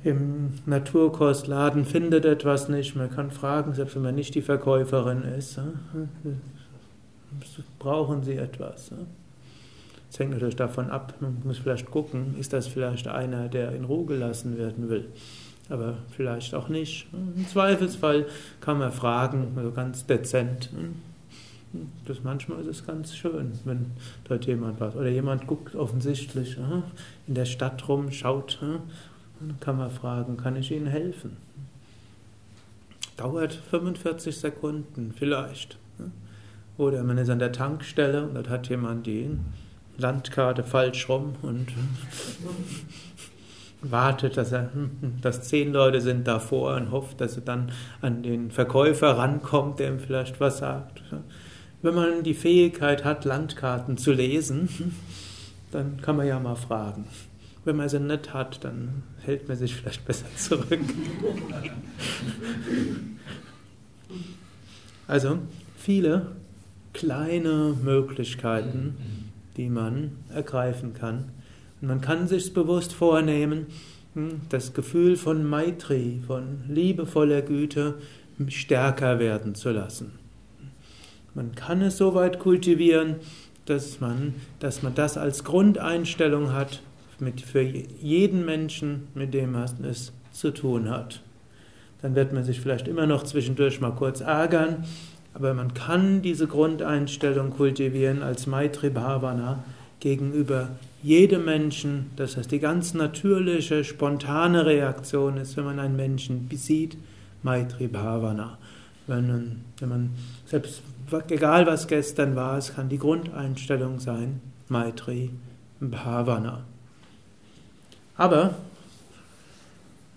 im 0.03 0.55
Naturkostladen 0.67 1.85
findet 1.85 2.25
etwas 2.25 2.69
nicht, 2.69 2.97
man 2.97 3.11
kann 3.11 3.31
fragen, 3.31 3.75
selbst 3.75 3.95
wenn 3.95 4.03
man 4.03 4.15
nicht 4.15 4.35
die 4.35 4.43
Verkäuferin 4.43 5.23
ist. 5.23 5.61
Ne, 7.33 7.65
brauchen 7.79 8.23
sie 8.23 8.37
etwas. 8.37 8.93
Es 10.11 10.19
hängt 10.19 10.33
natürlich 10.33 10.57
davon 10.57 10.91
ab, 10.91 11.15
man 11.21 11.41
muss 11.45 11.59
vielleicht 11.59 11.91
gucken, 11.91 12.35
ist 12.39 12.53
das 12.53 12.67
vielleicht 12.67 13.07
einer, 13.07 13.49
der 13.49 13.73
in 13.73 13.85
Ruhe 13.85 14.07
gelassen 14.07 14.59
werden 14.59 14.89
will. 14.89 15.09
Aber 15.69 15.99
vielleicht 16.17 16.53
auch 16.55 16.69
nicht. 16.69 17.07
Im 17.13 17.47
Zweifelsfall 17.47 18.27
kann 18.61 18.79
man 18.79 18.91
fragen, 18.91 19.53
also 19.57 19.71
ganz 19.71 20.05
dezent. 20.05 20.69
Das 22.07 22.25
manchmal 22.25 22.63
ist 22.63 22.67
es 22.67 22.85
ganz 22.85 23.15
schön, 23.15 23.53
wenn 23.65 23.93
dort 24.25 24.47
jemand 24.47 24.81
was. 24.81 24.97
Oder 24.97 25.09
jemand 25.09 25.47
guckt 25.47 25.77
offensichtlich 25.77 26.57
in 27.29 27.35
der 27.35 27.45
Stadt 27.45 27.89
rum, 27.89 28.11
schaut. 28.11 28.59
Dann 28.61 29.61
kann 29.61 29.79
man 29.79 29.93
fragen, 29.93 30.37
kann 30.37 30.57
ich 30.57 30.73
Ihnen 30.73 30.89
helfen? 30.89 31.37
Dauert 33.17 33.55
45 33.55 34.37
Sekunden 34.37 35.15
vielleicht. 35.17 35.79
Oder 36.81 37.05
man 37.05 37.19
ist 37.19 37.29
an 37.29 37.39
der 37.39 37.53
Tankstelle 37.53 38.25
und 38.25 38.35
dort 38.35 38.49
hat 38.49 38.71
jemand 38.71 39.07
die 39.07 39.29
Landkarte 39.99 40.65
falsch 40.65 41.11
rum 41.11 41.35
und 41.43 41.67
wartet, 43.83 44.39
dass, 44.39 44.53
er, 44.53 44.71
dass 45.21 45.43
zehn 45.43 45.75
Leute 45.75 46.01
sind 46.01 46.27
davor 46.27 46.77
und 46.77 46.91
hofft, 46.91 47.21
dass 47.21 47.37
er 47.37 47.43
dann 47.43 47.71
an 48.01 48.23
den 48.23 48.51
Verkäufer 48.51 49.19
rankommt, 49.19 49.79
der 49.79 49.91
ihm 49.91 49.99
vielleicht 49.99 50.41
was 50.41 50.57
sagt. 50.57 51.03
Wenn 51.83 51.95
man 51.95 52.23
die 52.23 52.33
Fähigkeit 52.33 53.05
hat, 53.05 53.27
Landkarten 53.27 53.99
zu 53.99 54.13
lesen, 54.13 54.95
dann 55.73 56.01
kann 56.01 56.17
man 56.17 56.27
ja 56.27 56.41
mal 56.41 56.57
fragen. 56.57 57.05
Wenn 57.67 57.77
man 57.77 57.91
sie 57.91 58.01
nicht 58.01 58.33
hat, 58.33 58.65
dann 58.65 59.03
hält 59.19 59.49
man 59.49 59.59
sich 59.59 59.75
vielleicht 59.75 60.07
besser 60.07 60.35
zurück. 60.35 60.81
Also 65.07 65.41
viele 65.77 66.40
kleine 66.93 67.77
Möglichkeiten, 67.83 68.97
die 69.57 69.69
man 69.69 70.13
ergreifen 70.35 70.95
kann. 70.95 71.27
Und 71.81 71.89
man 71.89 72.01
kann 72.01 72.29
sich 72.29 72.53
bewusst 72.53 72.93
vornehmen, 72.93 73.67
hm, 74.15 74.43
das 74.49 74.75
Gefühl 74.75 75.17
von 75.17 75.45
Maitri, 75.45 76.21
von 76.27 76.65
liebevoller 76.69 77.43
Güte, 77.43 77.95
stärker 78.49 79.19
werden 79.19 79.55
zu 79.55 79.71
lassen. 79.71 80.13
Man 81.35 81.55
kann 81.55 81.83
es 81.83 81.99
so 81.99 82.15
weit 82.15 82.39
kultivieren, 82.39 83.17
dass 83.67 84.01
man, 84.01 84.35
dass 84.59 84.83
man 84.83 84.95
das 84.95 85.17
als 85.17 85.45
Grundeinstellung 85.45 86.53
hat 86.53 86.83
mit, 87.21 87.41
für 87.41 87.61
jeden 87.61 88.45
Menschen, 88.45 89.09
mit 89.15 89.35
dem 89.35 89.53
man 89.53 89.85
es 89.85 90.13
zu 90.33 90.51
tun 90.51 90.89
hat. 90.91 91.23
Dann 92.03 92.15
wird 92.15 92.33
man 92.33 92.45
sich 92.45 92.61
vielleicht 92.61 92.89
immer 92.89 93.07
noch 93.07 93.23
zwischendurch 93.25 93.81
mal 93.81 93.93
kurz 93.93 94.21
ärgern, 94.21 94.85
aber 95.35 95.55
man 95.55 95.75
kann 95.75 96.23
diese 96.23 96.47
Grundeinstellung 96.47 97.51
kultivieren 97.51 98.23
als 98.23 98.47
Maitri 98.47 98.91
Bhavana 98.91 99.63
gegenüber 100.01 100.71
jedem 101.03 101.45
Menschen. 101.45 102.11
Das 102.17 102.37
heißt, 102.37 102.51
die 102.51 102.59
ganz 102.59 102.95
natürliche, 102.95 103.85
spontane 103.85 104.67
Reaktion 104.67 105.37
ist, 105.37 105.57
wenn 105.57 105.65
man 105.65 105.79
einen 105.79 105.97
Menschen 105.97 106.49
sieht, 106.53 106.97
Maitri 107.43 107.87
Bhavana. 107.87 108.59
Wenn, 109.07 109.63
wenn 109.79 109.89
man, 109.89 110.11
selbst 110.47 110.83
egal 111.29 111.67
was 111.67 111.87
gestern 111.87 112.37
war, 112.37 112.59
es 112.59 112.75
kann 112.75 112.89
die 112.89 112.99
Grundeinstellung 112.99 113.99
sein, 114.01 114.41
Maitri 114.69 115.31
Bhavana. 115.81 116.65
Aber 118.17 118.55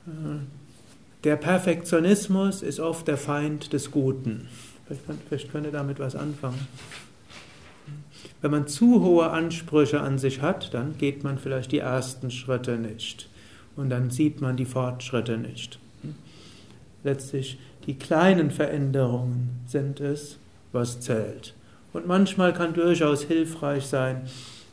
äh, 0.08 0.12
der 1.24 1.38
Perfektionismus 1.38 2.62
ist 2.62 2.82
oft 2.82 3.08
der 3.08 3.18
Feind 3.18 3.72
des 3.72 3.92
Guten. 3.92 4.50
Vielleicht, 4.86 5.04
vielleicht 5.28 5.52
könnt 5.52 5.66
ihr 5.66 5.72
damit 5.72 6.00
was 6.00 6.16
anfangen. 6.16 6.68
Wenn 8.42 8.52
man 8.52 8.68
zu 8.68 9.02
hohe 9.02 9.30
Ansprüche 9.30 10.02
an 10.02 10.18
sich 10.18 10.42
hat, 10.42 10.74
dann 10.74 10.98
geht 10.98 11.24
man 11.24 11.38
vielleicht 11.38 11.72
die 11.72 11.80
ersten 11.80 12.30
Schritte 12.30 12.78
nicht. 12.78 13.30
Und 13.76 13.90
dann 13.90 14.12
sieht 14.12 14.42
man 14.42 14.58
die 14.58 14.66
Fortschritte 14.66 15.38
nicht. 15.38 15.80
Letztlich 17.04 17.58
die 17.86 17.98
kleinen 17.98 18.52
Veränderungen 18.52 19.62
sind 19.66 20.00
es, 20.00 20.38
was 20.72 21.02
zählt. 21.02 21.54
Und 21.92 22.08
manchmal 22.08 22.54
kann 22.54 22.74
durchaus 22.74 23.24
hilfreich 23.24 23.86
sein, 23.86 24.22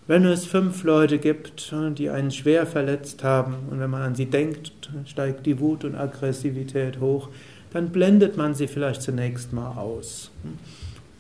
wenn 0.07 0.25
es 0.25 0.45
fünf 0.45 0.83
Leute 0.83 1.19
gibt, 1.19 1.73
die 1.97 2.11
einen 2.11 2.31
schwer 2.31 2.67
verletzt 2.67 3.23
haben 3.23 3.55
und 3.71 3.79
wenn 3.79 3.91
man 3.91 4.03
an 4.03 4.15
sie 4.15 4.27
denkt, 4.27 4.91
steigt 5.07 5.47
die 5.47 5.61
Wut 5.61 5.85
und 5.85 5.95
Aggressivität 5.95 6.99
hoch, 6.99 7.29
dann 7.73 7.91
blendet 7.91 8.37
man 8.37 8.55
sie 8.55 8.67
vielleicht 8.67 9.03
zunächst 9.03 9.53
mal 9.53 9.77
aus 9.77 10.31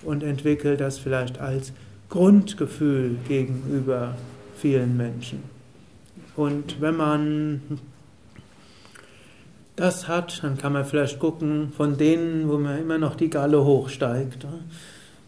und 0.02 0.22
entwickelt 0.22 0.80
das 0.80 0.98
vielleicht 0.98 1.38
als 1.40 1.72
Grundgefühl 2.08 3.16
gegenüber 3.28 4.14
vielen 4.56 4.96
Menschen. 4.96 5.42
Und 6.36 6.80
wenn 6.80 6.96
man 6.96 7.60
das 9.76 10.08
hat, 10.08 10.42
dann 10.42 10.58
kann 10.58 10.72
man 10.72 10.84
vielleicht 10.84 11.18
gucken, 11.18 11.72
von 11.76 11.96
denen, 11.96 12.48
wo 12.48 12.58
man 12.58 12.78
immer 12.78 12.98
noch 12.98 13.14
die 13.14 13.30
Galle 13.30 13.64
hochsteigt, 13.64 14.46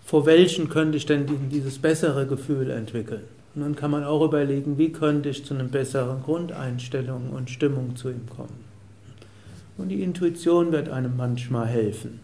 vor 0.05 0.27
welchen 0.27 0.69
könnte 0.69 0.99
ich 0.99 1.07
denn 1.07 1.27
dieses 1.51 1.79
bessere 1.79 2.27
Gefühl 2.27 2.71
entwickeln? 2.71 3.23
Und 3.55 3.63
dann 3.63 3.77
kann 3.77 3.91
man 3.91 4.05
auch 4.05 4.25
überlegen, 4.25 4.79
wie 4.79 4.93
könnte 4.93 5.29
ich 5.29 5.45
zu 5.45 5.55
einer 5.55 5.65
besseren 5.65 6.23
Grundeinstellung 6.23 7.31
und 7.31 7.51
Stimmung 7.51 7.97
zu 7.97 8.11
ihm 8.11 8.27
kommen. 8.29 8.72
Und 9.79 9.89
die 9.89 10.03
Intuition 10.03 10.73
wird 10.73 10.89
einem 10.89 11.17
manchmal 11.17 11.67
helfen. 11.67 12.21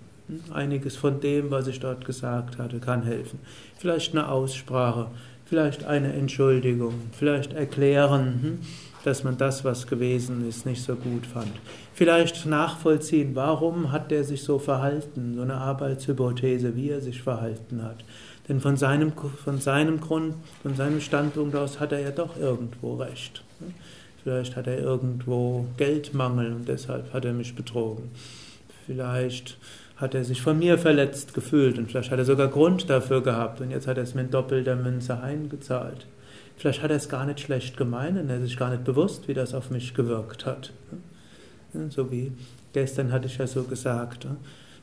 Einiges 0.53 0.97
von 0.97 1.21
dem, 1.21 1.51
was 1.51 1.67
ich 1.67 1.81
dort 1.81 2.05
gesagt 2.05 2.59
hatte, 2.59 2.79
kann 2.81 3.03
helfen. 3.03 3.39
Vielleicht 3.79 4.13
eine 4.13 4.29
Aussprache, 4.29 5.07
vielleicht 5.47 5.85
eine 5.85 6.13
Entschuldigung, 6.13 6.95
vielleicht 7.13 7.55
erklären, 7.55 8.41
hm, 8.43 8.59
dass 9.05 9.25
man 9.25 9.39
das, 9.39 9.65
was 9.65 9.87
gewesen 9.87 10.47
ist, 10.47 10.67
nicht 10.67 10.83
so 10.83 10.95
gut 10.95 11.25
fand. 11.25 11.53
Vielleicht 11.95 12.45
nachvollziehen, 12.45 13.35
warum 13.35 13.91
hat 13.91 14.13
er 14.13 14.25
sich 14.25 14.43
so 14.43 14.59
verhalten, 14.59 15.35
so 15.35 15.43
eine 15.43 15.55
Arbeitshypothese, 15.55 16.77
wie 16.77 16.91
er 16.91 17.01
sich 17.01 17.23
verhalten 17.23 17.83
hat. 17.83 18.05
Denn 18.49 18.61
von 18.61 18.77
seinem, 18.77 19.13
von 19.13 19.61
seinem 19.61 20.01
Grund, 20.01 20.35
von 20.63 20.75
seinem 20.75 21.01
Standpunkt 21.01 21.57
aus 21.57 21.81
hat 21.81 21.93
er 21.93 22.01
ja 22.01 22.11
doch 22.11 22.37
irgendwo 22.39 22.97
recht. 22.97 23.43
Vielleicht 24.29 24.57
hat 24.57 24.67
er 24.67 24.79
irgendwo 24.79 25.65
Geldmangel 25.79 26.53
und 26.53 26.69
deshalb 26.69 27.15
hat 27.15 27.25
er 27.25 27.33
mich 27.33 27.57
betrogen. 27.57 28.11
Vielleicht 28.85 29.57
hat 29.97 30.15
er 30.15 30.23
sich 30.23 30.43
von 30.43 30.59
mir 30.59 30.77
verletzt 30.77 31.33
gefühlt 31.33 31.79
und 31.79 31.91
vielleicht 31.91 32.11
hat 32.11 32.19
er 32.19 32.27
sogar 32.27 32.49
Grund 32.49 32.91
dafür 32.91 33.23
gehabt 33.23 33.63
und 33.63 33.71
jetzt 33.71 33.87
hat 33.87 33.97
er 33.97 34.03
es 34.03 34.15
mit 34.15 34.35
doppelter 34.35 34.77
Münze 34.77 35.19
eingezahlt. 35.19 36.07
Vielleicht 36.59 36.83
hat 36.83 36.91
er 36.91 36.99
es 36.99 37.09
gar 37.09 37.25
nicht 37.25 37.41
schlecht 37.41 37.79
gemeint 37.79 38.19
und 38.19 38.29
er 38.29 38.37
ist 38.37 38.49
sich 38.49 38.59
gar 38.59 38.69
nicht 38.69 38.85
bewusst, 38.85 39.29
wie 39.29 39.35
das 39.35 39.55
auf 39.55 39.71
mich 39.71 39.95
gewirkt 39.95 40.45
hat. 40.45 40.75
So 41.89 42.13
wie 42.13 42.33
gestern 42.75 43.13
hatte 43.13 43.29
ich 43.29 43.39
ja 43.39 43.47
so 43.47 43.63
gesagt. 43.63 44.27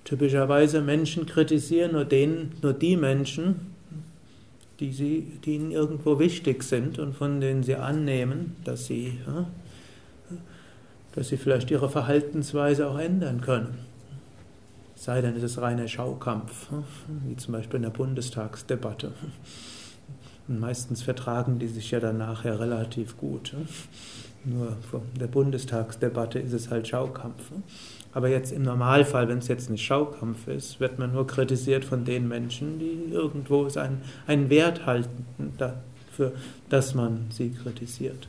Typischerweise 0.05 0.81
Menschen 0.81 1.27
kritisieren 1.27 1.91
nur, 1.91 2.05
den, 2.05 2.53
nur 2.63 2.73
die 2.73 2.97
Menschen, 2.97 3.75
die, 4.80 4.92
sie, 4.92 5.40
die 5.44 5.56
ihnen 5.56 5.72
irgendwo 5.72 6.20
wichtig 6.20 6.64
sind 6.64 7.00
und 7.00 7.16
von 7.16 7.40
denen 7.40 7.64
sie 7.64 7.76
annehmen, 7.76 8.58
dass 8.64 8.86
sie, 8.86 9.20
dass 11.14 11.30
sie 11.30 11.38
vielleicht 11.38 11.72
ihre 11.72 11.90
Verhaltensweise 11.90 12.90
auch 12.90 12.98
ändern 12.98 13.42
können. 13.42 13.78
Sei 14.96 15.22
denn, 15.22 15.36
es 15.36 15.44
ist 15.44 15.58
reiner 15.60 15.88
Schaukampf, 15.88 16.70
wie 17.26 17.36
zum 17.36 17.54
Beispiel 17.54 17.78
in 17.78 17.84
der 17.84 17.90
Bundestagsdebatte. 17.90 19.12
Und 20.48 20.60
meistens 20.60 21.02
vertragen 21.02 21.60
die 21.60 21.68
sich 21.68 21.92
ja 21.92 22.00
dann 22.00 22.18
nachher 22.18 22.60
relativ 22.60 23.18
gut. 23.18 23.54
Nur 24.45 24.77
in 25.13 25.19
der 25.19 25.27
Bundestagsdebatte 25.27 26.39
ist 26.39 26.53
es 26.53 26.69
halt 26.69 26.88
Schaukampf. 26.88 27.51
Aber 28.13 28.29
jetzt 28.29 28.51
im 28.51 28.62
Normalfall, 28.62 29.27
wenn 29.27 29.39
es 29.39 29.47
jetzt 29.47 29.69
nicht 29.69 29.84
Schaukampf 29.84 30.47
ist, 30.47 30.79
wird 30.79 30.99
man 30.99 31.13
nur 31.13 31.27
kritisiert 31.27 31.84
von 31.84 32.05
den 32.05 32.27
Menschen, 32.27 32.79
die 32.79 33.12
irgendwo 33.12 33.67
einen, 33.77 34.01
einen 34.27 34.49
Wert 34.49 34.86
halten 34.86 35.25
dafür, 35.58 36.31
dass 36.69 36.93
man 36.93 37.25
sie 37.29 37.49
kritisiert. 37.49 38.27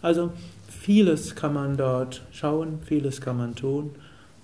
Also 0.00 0.32
vieles 0.68 1.36
kann 1.36 1.54
man 1.54 1.76
dort 1.76 2.22
schauen, 2.32 2.80
vieles 2.84 3.20
kann 3.20 3.36
man 3.36 3.54
tun 3.54 3.90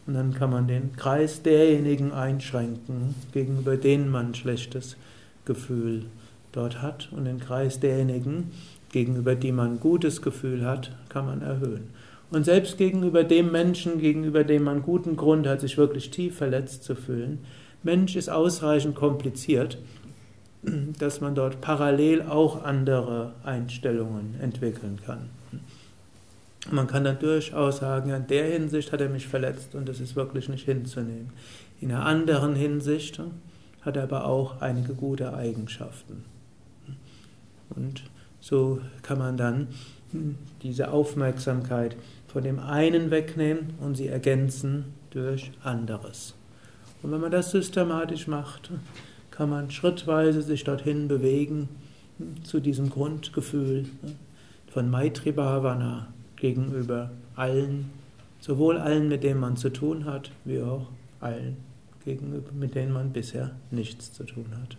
und 0.06 0.14
dann 0.14 0.32
kann 0.32 0.50
man 0.50 0.68
den 0.68 0.94
Kreis 0.94 1.42
derjenigen 1.42 2.12
einschränken, 2.12 3.14
gegenüber 3.32 3.76
denen 3.76 4.10
man 4.10 4.28
ein 4.28 4.34
schlechtes 4.34 4.96
Gefühl 5.44 6.04
dort 6.52 6.80
hat 6.80 7.08
und 7.10 7.24
den 7.24 7.40
Kreis 7.40 7.80
derjenigen, 7.80 8.52
gegenüber 8.90 9.34
die 9.34 9.52
man 9.52 9.74
ein 9.74 9.80
gutes 9.80 10.22
Gefühl 10.22 10.64
hat, 10.64 10.92
kann 11.08 11.26
man 11.26 11.42
erhöhen. 11.42 11.90
Und 12.30 12.44
selbst 12.44 12.76
gegenüber 12.76 13.24
dem 13.24 13.50
Menschen, 13.52 13.98
gegenüber 13.98 14.44
dem 14.44 14.64
man 14.64 14.82
guten 14.82 15.16
Grund 15.16 15.46
hat, 15.46 15.60
sich 15.60 15.78
wirklich 15.78 16.10
tief 16.10 16.36
verletzt 16.36 16.84
zu 16.84 16.94
fühlen, 16.94 17.38
Mensch 17.82 18.16
ist 18.16 18.28
ausreichend 18.28 18.94
kompliziert, 18.94 19.78
dass 20.98 21.20
man 21.20 21.34
dort 21.34 21.60
parallel 21.60 22.22
auch 22.22 22.64
andere 22.64 23.34
Einstellungen 23.44 24.34
entwickeln 24.40 24.98
kann. 25.04 25.30
Man 26.70 26.86
kann 26.86 27.04
dann 27.04 27.18
durchaus 27.18 27.78
sagen, 27.78 28.10
in 28.10 28.26
der 28.26 28.44
Hinsicht 28.44 28.92
hat 28.92 29.00
er 29.00 29.08
mich 29.08 29.26
verletzt 29.26 29.74
und 29.74 29.88
das 29.88 30.00
ist 30.00 30.16
wirklich 30.16 30.48
nicht 30.48 30.66
hinzunehmen. 30.66 31.30
In 31.80 31.92
einer 31.92 32.04
anderen 32.04 32.54
Hinsicht 32.54 33.20
hat 33.82 33.96
er 33.96 34.02
aber 34.02 34.26
auch 34.26 34.60
einige 34.60 34.94
gute 34.94 35.34
Eigenschaften. 35.34 36.24
Und 37.70 38.02
so 38.48 38.80
kann 39.02 39.18
man 39.18 39.36
dann 39.36 39.68
diese 40.62 40.90
Aufmerksamkeit 40.90 41.96
von 42.28 42.42
dem 42.42 42.58
einen 42.58 43.10
wegnehmen 43.10 43.74
und 43.80 43.96
sie 43.96 44.08
ergänzen 44.08 44.86
durch 45.10 45.50
anderes. 45.62 46.34
Und 47.02 47.12
wenn 47.12 47.20
man 47.20 47.30
das 47.30 47.50
systematisch 47.50 48.26
macht, 48.26 48.70
kann 49.30 49.50
man 49.50 49.70
schrittweise 49.70 50.40
sich 50.40 50.64
dorthin 50.64 51.08
bewegen 51.08 51.68
zu 52.42 52.60
diesem 52.60 52.88
Grundgefühl 52.88 53.84
von 54.72 54.90
Maitri 54.90 55.32
Bhavana 55.32 56.08
gegenüber 56.36 57.10
allen, 57.36 57.90
sowohl 58.40 58.78
allen, 58.78 59.08
mit 59.08 59.24
denen 59.24 59.40
man 59.40 59.58
zu 59.58 59.68
tun 59.68 60.06
hat, 60.06 60.30
wie 60.46 60.62
auch 60.62 60.88
allen, 61.20 61.58
gegenüber, 62.04 62.50
mit 62.52 62.74
denen 62.74 62.92
man 62.92 63.12
bisher 63.12 63.50
nichts 63.70 64.12
zu 64.14 64.24
tun 64.24 64.46
hat. 64.62 64.78